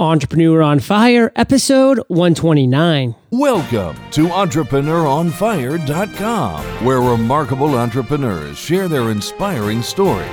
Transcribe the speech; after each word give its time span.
Entrepreneur 0.00 0.62
on 0.62 0.78
Fire, 0.78 1.32
episode 1.34 1.98
129. 2.06 3.16
Welcome 3.30 3.96
to 4.12 4.28
EntrepreneurOnFire.com, 4.28 6.64
where 6.84 7.00
remarkable 7.00 7.76
entrepreneurs 7.76 8.56
share 8.56 8.86
their 8.86 9.10
inspiring 9.10 9.82
story. 9.82 10.30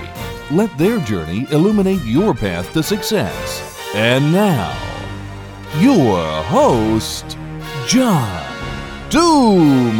Let 0.51 0.77
their 0.77 0.99
journey 0.99 1.47
illuminate 1.49 2.03
your 2.03 2.35
path 2.35 2.71
to 2.73 2.83
success. 2.83 3.91
And 3.95 4.31
now, 4.31 4.71
your 5.79 6.43
host, 6.43 7.35
John 7.87 8.45
Dumas. 9.09 9.95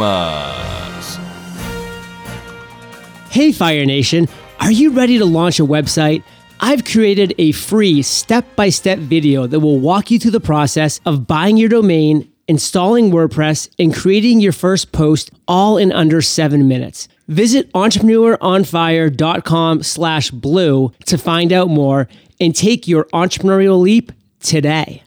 Hey, 3.30 3.50
Fire 3.50 3.84
Nation, 3.84 4.28
are 4.60 4.70
you 4.70 4.90
ready 4.90 5.18
to 5.18 5.24
launch 5.24 5.58
a 5.58 5.64
website? 5.64 6.22
I've 6.60 6.84
created 6.84 7.34
a 7.38 7.52
free 7.52 8.02
step 8.02 8.56
by 8.56 8.70
step 8.70 8.98
video 8.98 9.46
that 9.46 9.60
will 9.60 9.78
walk 9.78 10.10
you 10.10 10.18
through 10.18 10.30
the 10.30 10.40
process 10.40 11.00
of 11.04 11.26
buying 11.26 11.58
your 11.58 11.68
domain, 11.68 12.32
installing 12.48 13.10
WordPress, 13.10 13.68
and 13.78 13.94
creating 13.94 14.40
your 14.40 14.52
first 14.52 14.90
post 14.90 15.30
all 15.46 15.76
in 15.76 15.92
under 15.92 16.22
seven 16.22 16.66
minutes. 16.66 17.08
Visit 17.28 17.70
entrepreneuronfire.com 17.72 19.82
slash 19.82 20.30
blue 20.30 20.92
to 21.06 21.18
find 21.18 21.52
out 21.52 21.68
more 21.68 22.08
and 22.40 22.54
take 22.54 22.88
your 22.88 23.04
entrepreneurial 23.06 23.80
leap 23.80 24.12
today. 24.40 25.02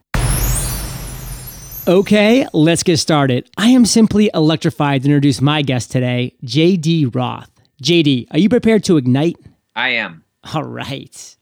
Okay, 1.88 2.45
let's 2.54 2.84
get 2.84 2.98
started. 2.98 3.50
I 3.58 3.70
am 3.70 3.86
simply 3.86 4.30
electrified 4.36 5.02
to 5.02 5.08
introduce 5.08 5.42
my 5.42 5.64
guest 5.64 5.92
today, 5.92 6.36
JD 6.45 7.16
Roth. 7.16 7.50
JD, 7.81 8.28
are 8.31 8.38
you 8.38 8.50
prepared 8.50 8.84
to 8.84 8.98
ignite? 8.98 9.38
I 9.76 9.90
am. 9.90 10.23
All 10.54 10.64
right. 10.64 11.38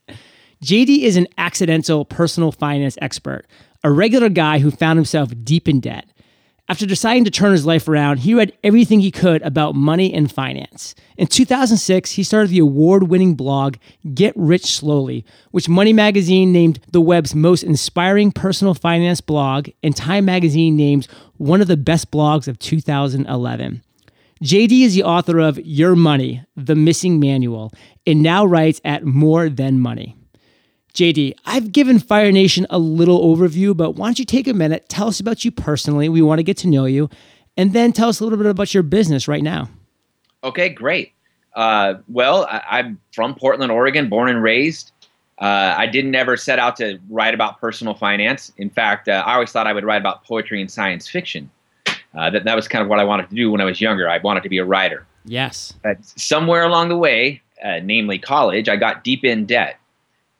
JD 0.64 1.04
is 1.04 1.18
an 1.18 1.28
accidental 1.38 2.04
personal 2.04 2.52
finance 2.52 2.98
expert, 3.02 3.46
a 3.84 3.92
regular 3.92 4.30
guy 4.30 4.60
who 4.60 4.72
found 4.72 4.98
himself 4.98 5.32
deep 5.44 5.68
in 5.68 5.80
debt. 5.80 6.06
After 6.70 6.86
deciding 6.86 7.24
to 7.24 7.32
turn 7.32 7.54
his 7.54 7.66
life 7.66 7.88
around, 7.88 8.18
he 8.18 8.34
read 8.34 8.52
everything 8.64 9.00
he 9.00 9.12
could 9.12 9.42
about 9.44 9.76
money 9.76 10.14
and 10.14 10.30
finance. 10.30 10.96
In 11.16 11.28
2006, 11.28 12.12
he 12.12 12.24
started 12.24 12.50
the 12.50 12.60
award 12.60 13.04
winning 13.04 13.36
blog 13.36 13.76
Get 14.14 14.34
Rich 14.36 14.66
Slowly, 14.66 15.24
which 15.52 15.70
Money 15.70 15.94
Magazine 15.94 16.52
named 16.52 16.80
the 16.92 17.00
web's 17.00 17.34
most 17.34 17.64
inspiring 17.64 18.32
personal 18.32 18.74
finance 18.74 19.22
blog, 19.22 19.70
and 19.82 19.96
Time 19.96 20.26
Magazine 20.26 20.76
named 20.76 21.08
one 21.38 21.62
of 21.62 21.68
the 21.68 21.78
best 21.78 22.12
blogs 22.12 22.50
of 22.50 22.60
2011. 22.60 23.82
JD 24.44 24.82
is 24.82 24.94
the 24.94 25.04
author 25.04 25.40
of 25.40 25.58
Your 25.60 25.96
Money, 25.96 26.44
The 26.56 26.76
Missing 26.76 27.20
Manual, 27.20 27.72
and 28.06 28.22
now 28.22 28.44
writes 28.44 28.82
at 28.84 29.06
More 29.06 29.50
Than 29.50 29.80
Money. 29.80 30.18
JD, 30.98 31.36
I've 31.46 31.72
given 31.72 32.00
Fire 32.00 32.32
Nation 32.32 32.66
a 32.72 32.80
little 32.80 33.24
overview, 33.24 33.78
but 33.78 33.92
why 33.92 34.08
don't 34.08 34.18
you 34.18 34.26
take 34.26 34.48
a 34.48 34.54
minute, 34.54 34.90
tell 34.90 35.08
us 35.08 35.20
about 35.20 35.46
you 35.46 35.52
personally? 35.52 36.10
We 36.10 36.24
want 36.24 36.40
to 36.40 36.44
get 36.44 36.58
to 36.58 36.68
know 36.68 36.86
you, 36.86 37.08
and 37.56 37.72
then 37.72 37.94
tell 37.94 38.10
us 38.10 38.20
a 38.20 38.24
little 38.24 38.40
bit 38.40 38.48
about 38.48 38.74
your 38.74 38.82
business 38.82 39.28
right 39.28 39.44
now. 39.44 39.70
Okay, 40.44 40.70
great. 40.70 41.12
Uh, 41.56 41.96
well, 42.08 42.48
I, 42.50 42.80
am 42.80 43.00
from 43.14 43.36
Portland, 43.36 43.72
Oregon, 43.72 44.10
born 44.10 44.28
and 44.28 44.42
raised. 44.42 44.92
Uh, 45.40 45.76
I 45.78 45.86
didn't 45.86 46.16
ever 46.16 46.36
set 46.36 46.58
out 46.58 46.76
to 46.78 46.98
write 47.12 47.36
about 47.36 47.62
personal 47.62 47.94
finance. 47.94 48.52
In 48.58 48.72
fact, 48.72 49.08
uh, 49.08 49.24
I 49.24 49.36
always 49.36 49.52
thought 49.52 49.68
I 49.68 49.74
would 49.74 49.84
write 49.84 50.02
about 50.02 50.24
poetry 50.24 50.62
and 50.62 50.72
science 50.72 51.08
fiction. 51.08 51.52
Uh, 52.16 52.32
that, 52.32 52.44
that 52.44 52.56
was 52.56 52.68
kind 52.68 52.82
of 52.82 52.90
what 52.90 52.98
I 52.98 53.04
wanted 53.04 53.30
to 53.30 53.36
do 53.36 53.52
when 53.52 53.62
I 53.62 53.66
was 53.66 53.80
younger. 53.80 54.10
I 54.10 54.18
wanted 54.18 54.42
to 54.42 54.50
be 54.50 54.58
a 54.58 54.66
writer. 54.66 55.06
Yes. 55.26 55.76
somewhere 56.16 56.64
along 56.64 56.90
the 56.90 56.98
way, 56.98 57.44
uh, 57.64 57.82
namely 57.84 58.18
college, 58.18 58.68
I 58.68 58.78
got 58.78 59.04
deep 59.04 59.24
in 59.24 59.46
debt. 59.46 59.78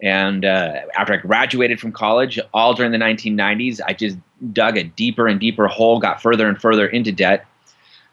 And 0.02 0.46
uh, 0.46 0.82
after 0.96 1.14
I 1.14 1.18
graduated 1.18 1.80
from 1.80 1.92
college, 1.92 2.40
all 2.54 2.74
during 2.74 2.92
the 2.92 2.98
1990s, 2.98 3.82
I 3.86 3.94
just 3.94 4.18
dug 4.54 4.78
a 4.78 4.84
deeper 4.84 5.28
and 5.28 5.40
deeper 5.40 5.68
hole, 5.68 6.00
got 6.00 6.22
further 6.22 6.48
and 6.48 6.60
further 6.60 6.88
into 6.88 7.12
debt. 7.12 7.46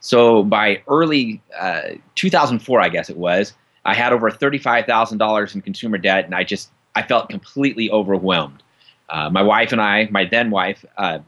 So 0.01 0.43
by 0.45 0.83
early 0.89 1.43
uh, 1.59 1.91
2004, 2.15 2.81
I 2.81 2.89
guess 2.89 3.11
it 3.11 3.17
was, 3.17 3.55
I 3.85 3.95
had 3.95 4.13
over 4.13 4.31
$35,000 4.31 5.55
in 5.55 5.63
consumer 5.63 5.99
debt, 5.99 6.25
and 6.25 6.35
I 6.35 6.45
just 6.45 6.71
I 6.95 7.03
felt 7.03 7.29
completely 7.29 7.91
overwhelmed. 7.91 8.63
Uh, 9.09 9.29
my 9.31 9.43
wife 9.43 9.73
and 9.73 9.81
I, 9.81 10.09
my 10.11 10.25
then 10.25 10.51
wife, 10.51 10.85
uh, 10.97 11.19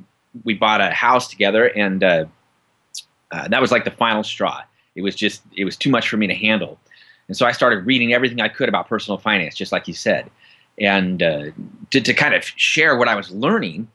we 0.45 0.55
bought 0.55 0.81
a 0.81 0.91
house 0.91 1.29
together, 1.29 1.67
and 1.77 2.03
uh, 2.03 2.25
uh, 3.33 3.49
that 3.49 3.61
was 3.61 3.73
like 3.73 3.85
the 3.85 3.91
final 3.91 4.23
straw. 4.23 4.63
It 4.95 5.03
was 5.03 5.15
just 5.15 5.43
it 5.57 5.65
was 5.65 5.77
too 5.77 5.91
much 5.91 6.09
for 6.09 6.17
me 6.17 6.27
to 6.27 6.35
handle, 6.35 6.79
and 7.29 7.37
so 7.37 7.47
I 7.47 7.53
started 7.53 7.85
reading 7.85 8.13
everything 8.13 8.41
I 8.41 8.49
could 8.49 8.69
about 8.69 8.89
personal 8.89 9.19
finance, 9.19 9.55
just 9.55 9.73
like 9.73 9.87
you 9.89 9.95
said. 9.95 10.31
And 10.79 11.23
uh, 11.23 11.45
to, 11.91 12.01
to 12.01 12.15
kind 12.15 12.35
of 12.35 12.45
share 12.45 12.97
what 12.97 13.09
I 13.09 13.15
was 13.15 13.31
learning, 13.31 13.89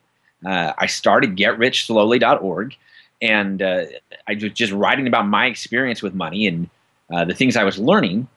uh, 0.46 0.74
I 0.78 0.88
started 0.88 1.36
GetRichSlowly.org, 1.36 2.76
and 3.22 3.62
uh, 3.62 3.86
I 4.28 4.34
was 4.34 4.52
just 4.54 4.72
writing 4.72 5.08
about 5.08 5.28
my 5.28 5.46
experience 5.46 6.02
with 6.02 6.16
money 6.16 6.48
and 6.48 6.70
uh, 7.14 7.26
the 7.26 7.36
things 7.36 7.56
I 7.56 7.64
was 7.64 7.78
learning. 7.78 8.28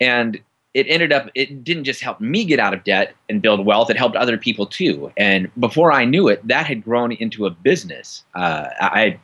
And 0.00 0.40
it 0.74 0.86
ended 0.88 1.12
up, 1.12 1.28
it 1.34 1.64
didn't 1.64 1.84
just 1.84 2.00
help 2.00 2.20
me 2.20 2.44
get 2.44 2.60
out 2.60 2.72
of 2.72 2.84
debt 2.84 3.14
and 3.28 3.42
build 3.42 3.66
wealth, 3.66 3.90
it 3.90 3.96
helped 3.96 4.14
other 4.14 4.38
people 4.38 4.66
too. 4.66 5.12
And 5.16 5.50
before 5.58 5.90
I 5.90 6.04
knew 6.04 6.28
it, 6.28 6.46
that 6.46 6.66
had 6.66 6.84
grown 6.84 7.12
into 7.12 7.46
a 7.46 7.50
business. 7.50 8.22
Uh, 8.34 8.68
I, 8.80 9.18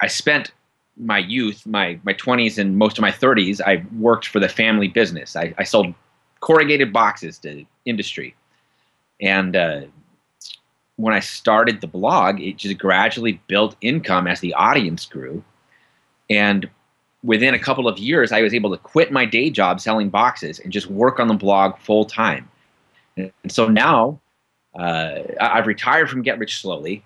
I 0.00 0.06
spent 0.06 0.52
my 0.96 1.18
youth, 1.18 1.66
my, 1.66 1.98
my 2.04 2.14
20s 2.14 2.58
and 2.58 2.76
most 2.76 2.98
of 2.98 3.02
my 3.02 3.10
30s, 3.10 3.60
I 3.60 3.84
worked 3.98 4.28
for 4.28 4.38
the 4.38 4.48
family 4.48 4.88
business. 4.88 5.34
I, 5.34 5.54
I 5.58 5.64
sold 5.64 5.94
corrugated 6.40 6.92
boxes 6.92 7.38
to 7.38 7.64
industry. 7.84 8.34
And 9.20 9.56
uh, 9.56 9.80
when 10.96 11.14
I 11.14 11.20
started 11.20 11.80
the 11.80 11.86
blog, 11.86 12.40
it 12.40 12.56
just 12.56 12.78
gradually 12.78 13.40
built 13.46 13.76
income 13.80 14.26
as 14.26 14.40
the 14.40 14.54
audience 14.54 15.06
grew. 15.06 15.42
And 16.30 16.68
within 17.22 17.54
a 17.54 17.58
couple 17.58 17.88
of 17.88 17.98
years, 17.98 18.32
I 18.32 18.42
was 18.42 18.54
able 18.54 18.70
to 18.70 18.76
quit 18.76 19.10
my 19.10 19.24
day 19.24 19.50
job 19.50 19.80
selling 19.80 20.08
boxes 20.08 20.58
and 20.58 20.72
just 20.72 20.88
work 20.88 21.18
on 21.18 21.28
the 21.28 21.34
blog 21.34 21.78
full 21.78 22.04
time. 22.04 22.48
And 23.16 23.32
so 23.48 23.68
now 23.68 24.20
uh, 24.78 25.20
I've 25.40 25.66
retired 25.66 26.08
from 26.08 26.22
Get 26.22 26.38
Rich 26.38 26.60
Slowly, 26.60 27.04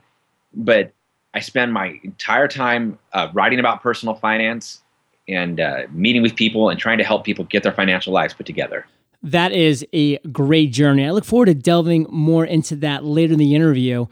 but 0.54 0.92
I 1.34 1.41
spend 1.41 1.72
my 1.72 1.98
entire 2.03 2.48
time 2.48 2.98
uh, 3.15 3.28
writing 3.32 3.59
about 3.59 3.82
personal 3.82 4.15
finance 4.15 4.82
and 5.28 5.60
uh, 5.60 5.82
meeting 5.91 6.21
with 6.21 6.37
people 6.37 6.69
and 6.69 6.78
trying 6.78 6.98
to 6.98 7.04
help 7.04 7.25
people 7.25 7.44
get 7.47 7.62
their 7.62 7.72
financial 7.72 8.12
lives 8.12 8.34
put 8.34 8.44
together. 8.44 8.87
That 9.22 9.53
is 9.53 9.87
a 9.93 10.19
great 10.19 10.72
journey. 10.72 11.06
I 11.06 11.10
look 11.10 11.25
forward 11.25 11.47
to 11.47 11.55
delving 11.55 12.06
more 12.10 12.44
into 12.44 12.77
that 12.77 13.05
later 13.05 13.34
in 13.34 13.38
the 13.38 13.55
interview. 13.55 14.06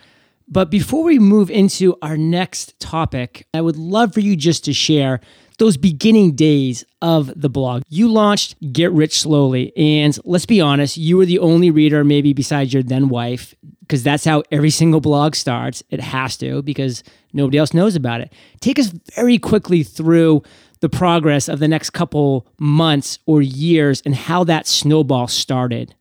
But 0.49 0.71
before 0.71 1.05
we 1.05 1.19
move 1.19 1.51
into 1.51 1.97
our 2.03 2.17
next 2.17 2.79
topic, 2.81 3.47
I 3.55 3.61
would 3.61 3.77
love 3.77 4.13
for 4.15 4.21
you 4.21 4.37
just 4.37 4.65
to 4.65 4.73
share 4.73 5.21
those 5.59 5.77
beginning 5.77 6.33
days 6.35 6.85
of 7.03 7.33
the 7.41 7.51
blog. 7.51 7.83
You 7.89 8.09
launched 8.11 8.57
Get 8.73 8.91
Rich 8.93 9.21
Slowly, 9.21 9.73
and 9.77 10.19
let's 10.25 10.47
be 10.47 10.61
honest, 10.61 10.97
you 10.97 11.19
were 11.19 11.27
the 11.27 11.39
only 11.39 11.71
reader, 11.71 12.03
maybe 12.03 12.33
besides 12.33 12.73
your 12.73 12.83
then 12.83 13.09
wife, 13.09 13.55
because 13.81 14.03
that's 14.03 14.25
how 14.25 14.43
every 14.51 14.71
single 14.71 15.01
blog 15.01 15.35
starts. 15.35 15.83
It 15.91 16.01
has 16.01 16.37
to, 16.39 16.63
because 16.63 17.05
nobody 17.33 17.59
else 17.59 17.75
knows 17.75 17.95
about 17.95 18.23
it. 18.23 18.33
Take 18.61 18.79
us 18.79 18.93
very 19.15 19.39
quickly 19.39 19.83
through 19.83 20.43
the 20.81 20.89
progress 20.89 21.49
of 21.49 21.59
the 21.59 21.69
next 21.69 21.91
couple 21.91 22.47
months 22.59 23.19
or 23.27 23.43
years 23.43 24.03
and 24.05 24.15
how 24.15 24.45
that 24.45 24.67
snowball 24.67 25.29
started? 25.29 25.95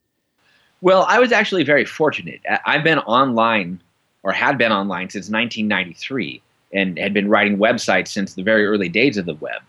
Well, 0.81 1.05
I 1.07 1.19
was 1.19 1.31
actually 1.31 1.63
very 1.63 1.85
fortunate. 1.85 2.41
I've 2.65 2.83
been 2.83 2.99
online 2.99 3.81
or 4.23 4.31
had 4.31 4.57
been 4.57 4.71
online 4.71 5.09
since 5.09 5.29
1993 5.29 6.41
and 6.73 6.97
had 6.97 7.13
been 7.13 7.29
writing 7.29 7.57
websites 7.57 8.09
since 8.09 8.35
the 8.35 8.43
very 8.43 8.65
early 8.65 8.89
days 8.89 9.17
of 9.17 9.25
the 9.25 9.33
web. 9.35 9.61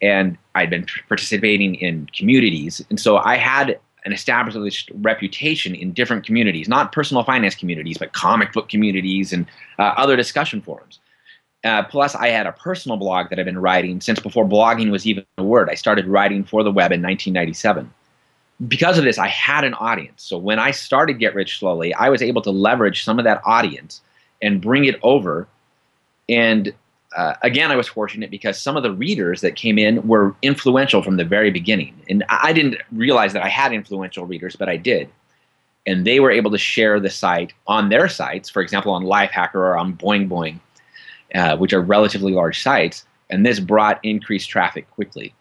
And 0.00 0.38
I'd 0.54 0.70
been 0.70 0.86
participating 1.08 1.74
in 1.74 2.08
communities. 2.16 2.84
And 2.88 3.00
so 3.00 3.18
I 3.18 3.36
had 3.36 3.78
an 4.04 4.12
established 4.12 4.90
reputation 4.94 5.74
in 5.74 5.92
different 5.92 6.24
communities, 6.24 6.68
not 6.68 6.92
personal 6.92 7.24
finance 7.24 7.54
communities, 7.54 7.98
but 7.98 8.12
comic 8.12 8.52
book 8.52 8.68
communities 8.68 9.32
and 9.32 9.44
uh, 9.78 9.94
other 9.96 10.16
discussion 10.16 10.62
forums. 10.62 11.00
Uh, 11.64 11.82
plus, 11.82 12.14
I 12.14 12.28
had 12.28 12.46
a 12.46 12.52
personal 12.52 12.96
blog 12.96 13.30
that 13.30 13.38
I've 13.38 13.44
been 13.44 13.58
writing 13.58 14.00
since 14.00 14.20
before 14.20 14.44
blogging 14.44 14.90
was 14.90 15.06
even 15.06 15.24
a 15.38 15.42
word. 15.42 15.68
I 15.68 15.74
started 15.74 16.06
writing 16.06 16.44
for 16.44 16.62
the 16.62 16.70
web 16.70 16.92
in 16.92 17.02
1997. 17.02 17.92
Because 18.66 18.98
of 18.98 19.04
this, 19.04 19.18
I 19.18 19.28
had 19.28 19.64
an 19.64 19.74
audience. 19.74 20.22
So 20.22 20.38
when 20.38 20.58
I 20.58 20.70
started 20.70 21.14
Get 21.14 21.34
Rich 21.34 21.58
Slowly, 21.58 21.92
I 21.94 22.08
was 22.10 22.22
able 22.22 22.42
to 22.42 22.50
leverage 22.50 23.04
some 23.04 23.18
of 23.18 23.24
that 23.24 23.42
audience 23.44 24.00
and 24.40 24.60
bring 24.60 24.84
it 24.84 24.96
over. 25.02 25.48
And 26.28 26.72
uh, 27.16 27.34
again, 27.42 27.72
I 27.72 27.76
was 27.76 27.88
fortunate 27.88 28.30
because 28.30 28.60
some 28.60 28.76
of 28.76 28.82
the 28.82 28.92
readers 28.92 29.40
that 29.40 29.56
came 29.56 29.78
in 29.78 30.06
were 30.06 30.34
influential 30.42 31.02
from 31.02 31.16
the 31.16 31.24
very 31.24 31.50
beginning. 31.50 32.00
And 32.08 32.24
I 32.28 32.52
didn't 32.52 32.76
realize 32.92 33.32
that 33.32 33.42
I 33.42 33.48
had 33.48 33.72
influential 33.72 34.26
readers, 34.26 34.54
but 34.54 34.68
I 34.68 34.76
did. 34.76 35.08
And 35.86 36.06
they 36.06 36.20
were 36.20 36.30
able 36.30 36.50
to 36.50 36.58
share 36.58 37.00
the 37.00 37.10
site 37.10 37.52
on 37.66 37.88
their 37.88 38.08
sites, 38.08 38.48
for 38.48 38.60
example, 38.60 38.92
on 38.92 39.04
Lifehacker 39.04 39.54
or 39.54 39.76
on 39.76 39.94
Boing 39.94 40.28
Boing 40.28 40.60
uh, 41.34 41.56
which 41.56 41.72
are 41.72 41.80
relatively 41.80 42.32
large 42.32 42.62
sites, 42.62 43.06
and 43.30 43.44
this 43.44 43.60
brought 43.60 44.00
increased 44.02 44.48
traffic 44.48 44.90
quickly. 44.90 45.34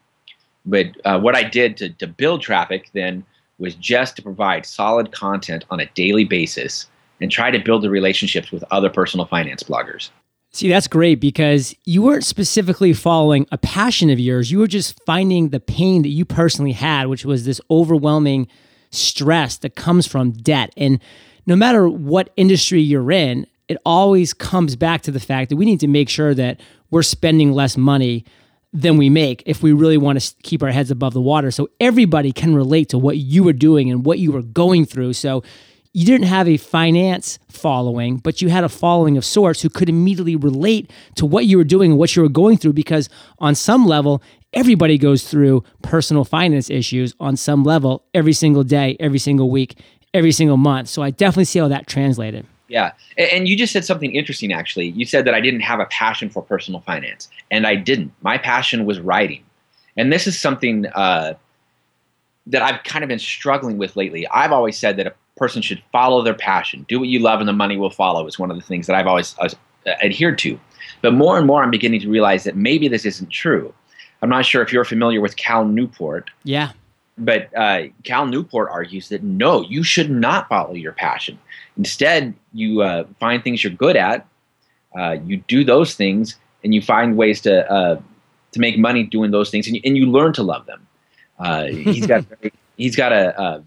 But 0.66 0.88
uh, 1.06 1.20
what 1.20 1.36
I 1.36 1.44
did 1.44 1.78
to, 1.78 1.90
to 1.90 2.08
build 2.08 2.42
traffic 2.42 2.90
then 2.94 3.24
was 3.58 3.76
just 3.76 4.16
to 4.18 4.22
provide 4.22 4.66
solid 4.66 5.12
content 5.12 5.66
on 5.70 5.80
a 5.80 5.86
daily 5.96 6.26
basis 6.26 6.88
and 7.22 7.32
try 7.32 7.50
to 7.50 7.60
build 7.60 7.82
the 7.82 7.90
relationships 7.90 8.52
with 8.52 8.64
other 8.70 8.90
personal 8.90 9.26
finance 9.26 9.64
bloggers. 9.64 10.10
See, 10.52 10.70
that's 10.70 10.88
great 10.88 11.20
because 11.20 11.76
you 11.86 12.02
weren't 12.02 12.24
specifically 12.26 12.94
following 12.94 13.48
a 13.52 13.58
passion 13.58 14.10
of 14.10 14.20
yours. 14.20 14.52
You 14.52 14.60
were 14.60 14.68
just 14.68 15.04
finding 15.06 15.50
the 15.50 15.60
pain 15.60 16.02
that 16.04 16.10
you 16.10 16.26
personally 16.26 16.72
had, 16.72 17.08
which 17.08 17.26
was 17.26 17.46
this 17.46 17.62
overwhelming 17.70 18.48
stress 18.92 19.58
that 19.58 19.76
comes 19.76 20.08
from 20.08 20.32
debt. 20.32 20.74
And 20.78 21.00
no 21.46 21.56
matter 21.56 21.88
what 21.90 22.32
industry 22.38 22.82
you're 22.82 23.12
in, 23.12 23.46
it 23.68 23.78
always 23.86 24.34
comes 24.34 24.76
back 24.76 25.02
to 25.02 25.12
the 25.12 25.20
fact 25.20 25.50
that 25.50 25.58
we 25.58 25.66
need 25.66 25.80
to 25.82 25.88
make 25.88 26.10
sure 26.10 26.34
that 26.34 26.60
we're 26.90 27.04
spending 27.04 27.52
less 27.52 27.78
money 27.78 28.26
than 28.74 28.98
we 28.98 29.10
make 29.10 29.44
if 29.46 29.64
we 29.64 29.74
really 29.74 29.98
want 29.98 30.20
to 30.20 30.36
keep 30.44 30.62
our 30.62 30.72
heads 30.72 30.92
above 30.92 31.14
the 31.14 31.22
water. 31.22 31.52
So 31.52 31.70
everybody 31.80 32.32
can 32.32 32.56
relate 32.56 32.90
to 32.90 32.98
what 32.98 33.18
you 33.18 33.44
were 33.44 33.54
doing 33.54 33.90
and 33.90 34.06
what 34.06 34.20
you 34.20 34.32
were 34.32 34.42
going 34.42 34.86
through. 34.86 35.14
So 35.14 35.44
you 35.94 36.06
didn't 36.06 36.28
have 36.28 36.48
a 36.48 36.58
finance 36.58 37.40
following, 37.50 38.18
but 38.18 38.42
you 38.42 38.50
had 38.50 38.64
a 38.64 38.70
following 38.70 39.18
of 39.18 39.26
sorts 39.26 39.62
who 39.62 39.70
could 39.70 39.90
immediately 39.90 40.36
relate 40.36 40.92
to 41.16 41.26
what 41.26 41.46
you 41.46 41.58
were 41.58 41.64
doing 41.64 41.92
and 41.92 42.00
what 42.00 42.16
you 42.16 42.22
were 42.22 42.30
going 42.30 42.58
through 42.58 42.74
because 42.74 43.10
on 43.40 43.56
some 43.56 43.88
level, 43.88 44.22
everybody 44.54 44.98
goes 44.98 45.28
through 45.28 45.64
personal 45.82 46.24
finance 46.24 46.70
issues 46.70 47.16
on 47.20 47.36
some 47.36 47.64
level 47.64 48.06
every 48.14 48.34
single 48.34 48.64
day, 48.64 48.96
every 49.00 49.20
single 49.20 49.50
week, 49.50 49.80
every 50.14 50.32
single 50.32 50.58
month. 50.58 50.88
So 50.88 51.02
I 51.02 51.10
definitely 51.10 51.46
see 51.46 51.60
how 51.60 51.68
that 51.70 51.88
translated. 51.88 52.46
Yeah. 52.68 52.92
And 53.18 53.48
you 53.48 53.56
just 53.56 53.74
said 53.74 53.86
something 53.86 54.14
interesting, 54.14 54.52
actually. 54.54 54.90
You 54.90 55.06
said 55.06 55.26
that 55.26 55.34
I 55.34 55.42
didn't 55.42 55.62
have 55.62 55.80
a 55.80 55.86
passion 55.86 56.30
for 56.30 56.42
personal 56.42 56.82
finance, 56.82 57.30
and 57.50 57.66
I 57.66 57.76
didn't. 57.76 58.12
My 58.22 58.38
passion 58.38 58.86
was 58.86 59.00
writing. 59.00 59.44
And 59.96 60.12
this 60.12 60.28
is 60.28 60.40
something 60.40 60.86
uh, 60.88 61.34
that 62.48 62.62
I've 62.62 62.84
kind 62.84 63.04
of 63.04 63.08
been 63.08 63.20
struggling 63.20 63.78
with 63.78 63.96
lately. 63.96 64.28
I've 64.28 64.52
always 64.52 64.78
said 64.78 64.98
that 64.98 65.08
a 65.08 65.14
person 65.38 65.62
should 65.62 65.82
follow 65.92 66.22
their 66.22 66.34
passion. 66.34 66.86
Do 66.88 67.00
what 67.00 67.10
you 67.10 67.20
love, 67.20 67.40
and 67.40 67.48
the 67.48 67.54
money 67.54 67.78
will 67.78 67.90
follow. 67.90 68.28
Is 68.28 68.38
one 68.38 68.52
of 68.52 68.58
the 68.58 68.64
things 68.64 68.88
that 68.88 68.96
I've 68.96 69.08
always 69.08 69.36
uh, 69.40 69.50
adhered 70.04 70.38
to. 70.40 70.60
But 71.02 71.14
more 71.14 71.38
and 71.38 71.48
more, 71.48 71.64
I'm 71.64 71.72
beginning 71.72 72.02
to 72.02 72.10
realize 72.10 72.44
that 72.44 72.56
maybe 72.56 72.88
this 72.88 73.06
isn't 73.06 73.30
true. 73.30 73.74
I'm 74.22 74.30
not 74.30 74.46
sure 74.46 74.62
if 74.62 74.74
you're 74.74 74.86
familiar 74.86 75.22
with 75.22 75.36
Cal 75.36 75.66
Newport. 75.66 76.30
Yeah. 76.44 76.72
But 77.18 77.50
uh, 77.56 77.84
Cal 78.04 78.26
Newport 78.26 78.70
argues 78.72 79.10
that 79.10 79.24
no, 79.24 79.62
you 79.62 79.84
should 79.84 80.12
not 80.12 80.48
follow 80.50 80.74
your 80.74 80.92
passion. 80.92 81.40
Instead, 81.78 82.34
you 82.54 82.82
uh, 82.82 83.06
find 83.20 83.44
things 83.44 83.64
you're 83.64 83.74
good 83.74 83.96
at, 83.96 84.28
uh, 84.98 85.18
you 85.26 85.38
do 85.48 85.64
those 85.64 85.96
things, 85.96 86.36
and 86.64 86.74
you 86.74 86.82
find 86.82 87.18
ways 87.18 87.42
to 87.42 87.70
uh, 87.72 88.00
to 88.52 88.60
make 88.60 88.78
money 88.78 89.04
doing 89.04 89.32
those 89.32 89.50
things, 89.50 89.68
and 89.68 89.76
you, 89.76 89.82
and 89.84 89.98
you 89.98 90.06
learn 90.06 90.34
to 90.34 90.44
love 90.44 90.66
them. 90.66 90.88
Uh, 91.40 91.66
he's 91.66 92.06
got 92.06 92.24
he's 92.78 92.96
got 92.96 93.12
a, 93.12 93.40
a 93.42 93.64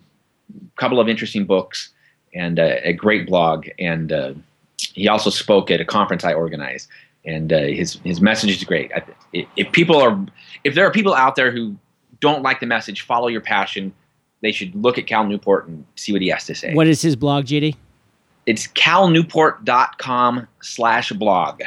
couple 0.76 1.00
of 1.00 1.08
interesting 1.08 1.44
books 1.44 1.90
and 2.34 2.58
a, 2.58 2.88
a 2.88 2.92
great 2.92 3.26
blog. 3.26 3.68
And 3.78 4.12
uh, 4.12 4.34
he 4.76 5.08
also 5.08 5.30
spoke 5.30 5.70
at 5.70 5.80
a 5.80 5.84
conference 5.84 6.24
I 6.24 6.32
organized. 6.32 6.88
And 7.26 7.52
uh, 7.52 7.60
his 7.60 7.98
his 8.02 8.20
message 8.20 8.50
is 8.50 8.64
great. 8.64 8.90
If 9.32 9.72
people 9.72 9.96
are, 9.96 10.18
if 10.64 10.74
there 10.74 10.86
are 10.86 10.90
people 10.90 11.12
out 11.12 11.36
there 11.36 11.50
who 11.50 11.76
don't 12.20 12.42
like 12.42 12.60
the 12.60 12.66
message, 12.66 13.02
follow 13.02 13.28
your 13.28 13.40
passion. 13.40 13.92
They 14.42 14.52
should 14.52 14.74
look 14.74 14.98
at 14.98 15.06
Cal 15.06 15.24
Newport 15.24 15.68
and 15.68 15.84
see 15.96 16.12
what 16.12 16.22
he 16.22 16.28
has 16.28 16.46
to 16.46 16.54
say. 16.54 16.72
What 16.74 16.86
is 16.86 17.02
his 17.02 17.16
blog, 17.16 17.46
JD? 17.46 17.76
It's 18.46 18.66
calnewport.com 18.68 20.48
slash 20.62 21.12
blog. 21.12 21.62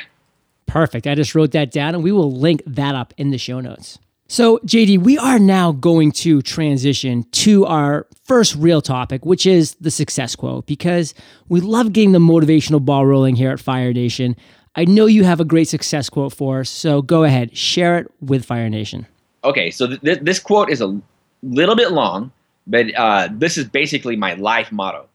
Perfect. 0.65 1.05
I 1.05 1.15
just 1.15 1.35
wrote 1.35 1.51
that 1.51 1.71
down 1.71 1.93
and 1.93 2.03
we 2.03 2.11
will 2.11 2.31
link 2.31 2.63
that 2.65 2.95
up 2.95 3.13
in 3.17 3.29
the 3.29 3.37
show 3.37 3.59
notes. 3.59 3.99
So, 4.27 4.57
JD, 4.65 4.99
we 4.99 5.17
are 5.17 5.37
now 5.37 5.73
going 5.73 6.11
to 6.13 6.41
transition 6.41 7.23
to 7.31 7.65
our 7.65 8.07
first 8.23 8.55
real 8.55 8.81
topic, 8.81 9.25
which 9.25 9.45
is 9.45 9.75
the 9.75 9.91
success 9.91 10.35
quote, 10.35 10.65
because 10.65 11.13
we 11.49 11.61
love 11.61 11.93
getting 11.93 12.13
the 12.13 12.19
motivational 12.19 12.83
ball 12.83 13.05
rolling 13.05 13.35
here 13.35 13.51
at 13.51 13.59
Fire 13.59 13.93
Nation. 13.93 14.35
I 14.75 14.85
know 14.85 15.05
you 15.05 15.23
have 15.23 15.39
a 15.39 15.45
great 15.45 15.67
success 15.67 16.09
quote 16.09 16.33
for 16.33 16.61
us, 16.61 16.69
so 16.69 17.03
go 17.03 17.23
ahead, 17.25 17.55
share 17.55 17.99
it 17.99 18.11
with 18.21 18.43
Fire 18.43 18.69
Nation. 18.69 19.05
Okay, 19.43 19.71
so 19.71 19.87
th- 19.87 20.01
th- 20.01 20.19
this 20.21 20.39
quote 20.39 20.69
is 20.69 20.81
a 20.81 20.99
little 21.41 21.75
bit 21.75 21.91
long, 21.91 22.31
but 22.67 22.93
uh, 22.95 23.29
this 23.31 23.57
is 23.57 23.65
basically 23.65 24.15
my 24.15 24.33
life 24.35 24.71
motto. 24.71 25.07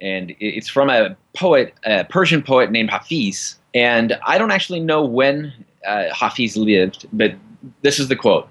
And 0.00 0.34
it's 0.40 0.68
from 0.68 0.90
a 0.90 1.16
poet, 1.34 1.74
a 1.84 2.04
Persian 2.04 2.42
poet 2.42 2.70
named 2.70 2.90
Hafiz. 2.90 3.56
And 3.74 4.18
I 4.26 4.38
don't 4.38 4.50
actually 4.50 4.80
know 4.80 5.04
when 5.04 5.52
uh, 5.86 6.12
Hafiz 6.12 6.56
lived, 6.56 7.06
but 7.12 7.34
this 7.82 7.98
is 7.98 8.08
the 8.08 8.16
quote 8.16 8.48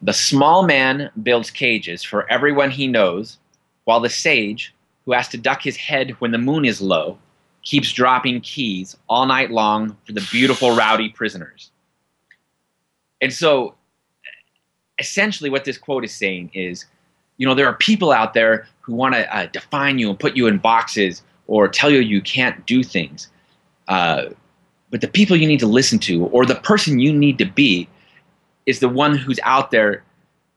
The 0.00 0.12
small 0.12 0.64
man 0.64 1.10
builds 1.22 1.50
cages 1.50 2.02
for 2.02 2.30
everyone 2.30 2.70
he 2.70 2.86
knows, 2.86 3.38
while 3.84 4.00
the 4.00 4.10
sage, 4.10 4.74
who 5.04 5.12
has 5.12 5.28
to 5.28 5.38
duck 5.38 5.62
his 5.62 5.76
head 5.76 6.12
when 6.20 6.30
the 6.30 6.38
moon 6.38 6.64
is 6.64 6.80
low, 6.80 7.18
keeps 7.62 7.92
dropping 7.92 8.40
keys 8.40 8.96
all 9.08 9.26
night 9.26 9.50
long 9.50 9.96
for 10.06 10.12
the 10.12 10.26
beautiful, 10.30 10.74
rowdy 10.74 11.08
prisoners. 11.08 11.70
And 13.20 13.32
so, 13.32 13.74
essentially, 15.02 15.50
what 15.50 15.64
this 15.64 15.76
quote 15.76 16.04
is 16.04 16.14
saying 16.14 16.50
is 16.54 16.86
you 17.42 17.46
know, 17.46 17.54
there 17.54 17.66
are 17.66 17.74
people 17.74 18.12
out 18.12 18.34
there 18.34 18.68
who 18.80 18.94
want 18.94 19.14
to 19.14 19.36
uh, 19.36 19.46
define 19.46 19.98
you 19.98 20.10
and 20.10 20.18
put 20.18 20.36
you 20.36 20.46
in 20.46 20.58
boxes 20.58 21.22
or 21.46 21.66
tell 21.68 21.90
you 21.90 21.98
you 21.98 22.20
can't 22.20 22.64
do 22.66 22.84
things. 22.84 23.28
Uh, 23.88 24.26
but 24.90 25.00
the 25.00 25.08
people 25.08 25.36
you 25.36 25.48
need 25.48 25.60
to 25.60 25.66
listen 25.66 25.98
to 25.98 26.26
or 26.26 26.46
the 26.46 26.54
person 26.54 26.98
you 26.98 27.12
need 27.12 27.38
to 27.38 27.44
be 27.44 27.88
is 28.66 28.78
the 28.80 28.88
one 28.88 29.16
who's 29.16 29.40
out 29.42 29.70
there 29.72 30.04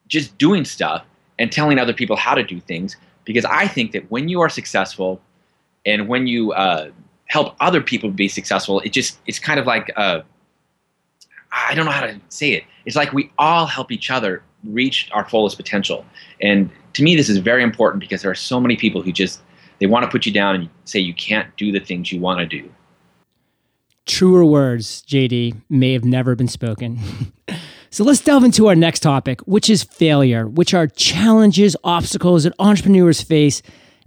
just 0.08 0.38
doing 0.38 0.64
stuff 0.64 1.04
and 1.40 1.52
telling 1.52 1.80
other 1.80 1.94
people 1.94 2.16
how 2.16 2.36
to 2.36 2.44
do 2.44 2.60
things. 2.60 2.98
Because 3.24 3.46
I 3.46 3.68
think 3.68 3.92
that 3.94 4.12
when 4.12 4.30
you 4.30 4.42
are 4.42 4.50
successful 4.50 5.20
and 5.86 6.08
when 6.08 6.28
you 6.28 6.52
uh, 6.52 6.92
help 7.26 7.56
other 7.60 7.82
people 7.82 8.12
be 8.12 8.28
successful, 8.28 8.80
it 8.82 8.94
just 8.94 9.18
it's 9.26 9.40
kind 9.40 9.60
of 9.60 9.66
like 9.66 9.92
uh, 9.96 10.22
I 11.56 11.74
don't 11.74 11.86
know 11.86 11.92
how 11.92 12.06
to 12.06 12.20
say 12.30 12.52
it. 12.52 12.64
It's 12.86 12.96
like 12.96 13.14
we 13.14 13.32
all 13.38 13.66
help 13.66 13.92
each 13.92 14.12
other 14.12 14.44
reach 14.64 15.10
our 15.12 15.28
fullest 15.28 15.58
potential. 15.58 16.06
And 16.42 16.70
to 16.94 17.04
me, 17.04 17.16
this 17.16 17.30
is 17.30 17.38
very 17.38 17.64
important 17.64 18.02
because 18.02 18.22
there 18.22 18.32
are 18.32 18.36
so 18.36 18.60
many 18.60 18.76
people 18.76 19.02
who 19.02 19.12
just 19.12 19.42
they 19.80 19.86
want 19.86 20.04
to 20.06 20.10
put 20.12 20.26
you 20.26 20.32
down 20.32 20.56
and 20.56 20.70
say 20.86 21.00
you 21.00 21.14
can't 21.14 21.56
do 21.58 21.72
the 21.72 21.80
things 21.80 22.12
you 22.12 22.20
want 22.20 22.40
to 22.40 22.46
do. 22.46 22.70
Truer 24.06 24.46
words, 24.46 25.04
JD, 25.04 25.62
may 25.70 25.94
have 25.94 26.06
never 26.06 26.36
been 26.36 26.48
spoken. 26.48 27.00
So 27.96 28.04
let's 28.04 28.20
delve 28.20 28.44
into 28.44 28.68
our 28.68 28.76
next 28.76 29.00
topic, 29.00 29.40
which 29.44 29.70
is 29.70 29.86
failure, 29.86 30.50
which 30.50 30.74
are 30.74 30.86
challenges, 30.86 31.78
obstacles 31.82 32.44
that 32.44 32.52
entrepreneurs 32.60 33.22
face 33.22 33.62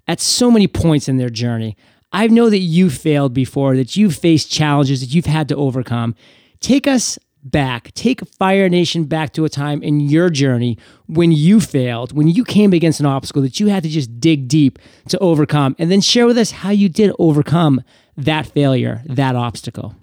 at 0.06 0.20
so 0.20 0.50
many 0.50 0.66
points 0.66 1.08
in 1.08 1.16
their 1.16 1.30
journey. 1.30 1.74
I 2.12 2.26
know 2.26 2.50
that 2.50 2.58
you 2.58 2.90
failed 2.90 3.32
before, 3.32 3.76
that 3.76 3.96
you've 3.96 4.14
faced 4.14 4.52
challenges 4.52 5.00
that 5.00 5.14
you've 5.14 5.25
had 5.25 5.49
to 5.49 5.56
overcome. 5.56 6.16
Take 6.61 6.87
us 6.87 7.18
back, 7.42 7.92
take 7.95 8.26
Fire 8.28 8.68
Nation 8.68 9.04
back 9.04 9.33
to 9.35 9.45
a 9.45 9.49
time 9.49 9.83
in 9.83 10.00
your 10.00 10.30
journey 10.30 10.78
when 11.07 11.33
you 11.33 11.61
failed, 11.61 12.12
when 12.12 12.28
you 12.28 12.45
came 12.45 12.73
against 12.73 13.00
an 13.00 13.07
obstacle 13.07 13.42
that 13.42 13.61
you 13.61 13.68
had 13.68 13.83
to 13.83 13.88
just 13.88 14.21
dig 14.21 14.49
deep 14.49 14.78
to 15.09 15.18
overcome, 15.18 15.76
and 15.78 15.90
then 15.90 16.00
share 16.00 16.26
with 16.26 16.38
us 16.38 16.50
how 16.50 16.71
you 16.71 16.88
did 16.88 17.12
overcome 17.18 17.83
that 18.16 18.47
failure, 18.47 19.02
that 19.07 19.37
obstacle. 19.37 19.95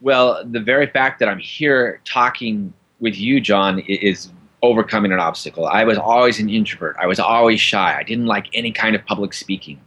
Well, 0.00 0.44
the 0.44 0.60
very 0.60 0.86
fact 0.86 1.18
that 1.20 1.28
I'm 1.28 1.38
here 1.38 2.00
talking 2.04 2.72
with 3.00 3.16
you, 3.16 3.40
John, 3.40 3.80
is 3.80 4.30
overcoming 4.62 5.12
an 5.12 5.20
obstacle. 5.20 5.66
I 5.66 5.84
was 5.84 5.98
always 5.98 6.38
an 6.38 6.48
introvert. 6.48 6.96
I 7.00 7.06
was 7.06 7.18
always 7.18 7.60
shy. 7.60 7.96
I 7.96 8.02
didn't 8.02 8.26
like 8.26 8.46
any 8.52 8.72
kind 8.72 8.94
of 8.94 9.04
public 9.06 9.32
speaking. 9.32 9.80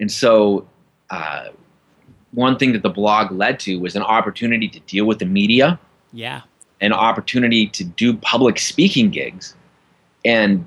And 0.00 0.10
so, 0.10 0.66
uh, 1.10 1.48
one 2.34 2.58
thing 2.58 2.72
that 2.72 2.82
the 2.82 2.90
blog 2.90 3.30
led 3.32 3.60
to 3.60 3.78
was 3.78 3.96
an 3.96 4.02
opportunity 4.02 4.68
to 4.68 4.80
deal 4.80 5.06
with 5.06 5.18
the 5.18 5.26
media. 5.26 5.78
Yeah. 6.12 6.42
An 6.80 6.92
opportunity 6.92 7.68
to 7.68 7.84
do 7.84 8.16
public 8.16 8.58
speaking 8.58 9.10
gigs. 9.10 9.54
And 10.24 10.66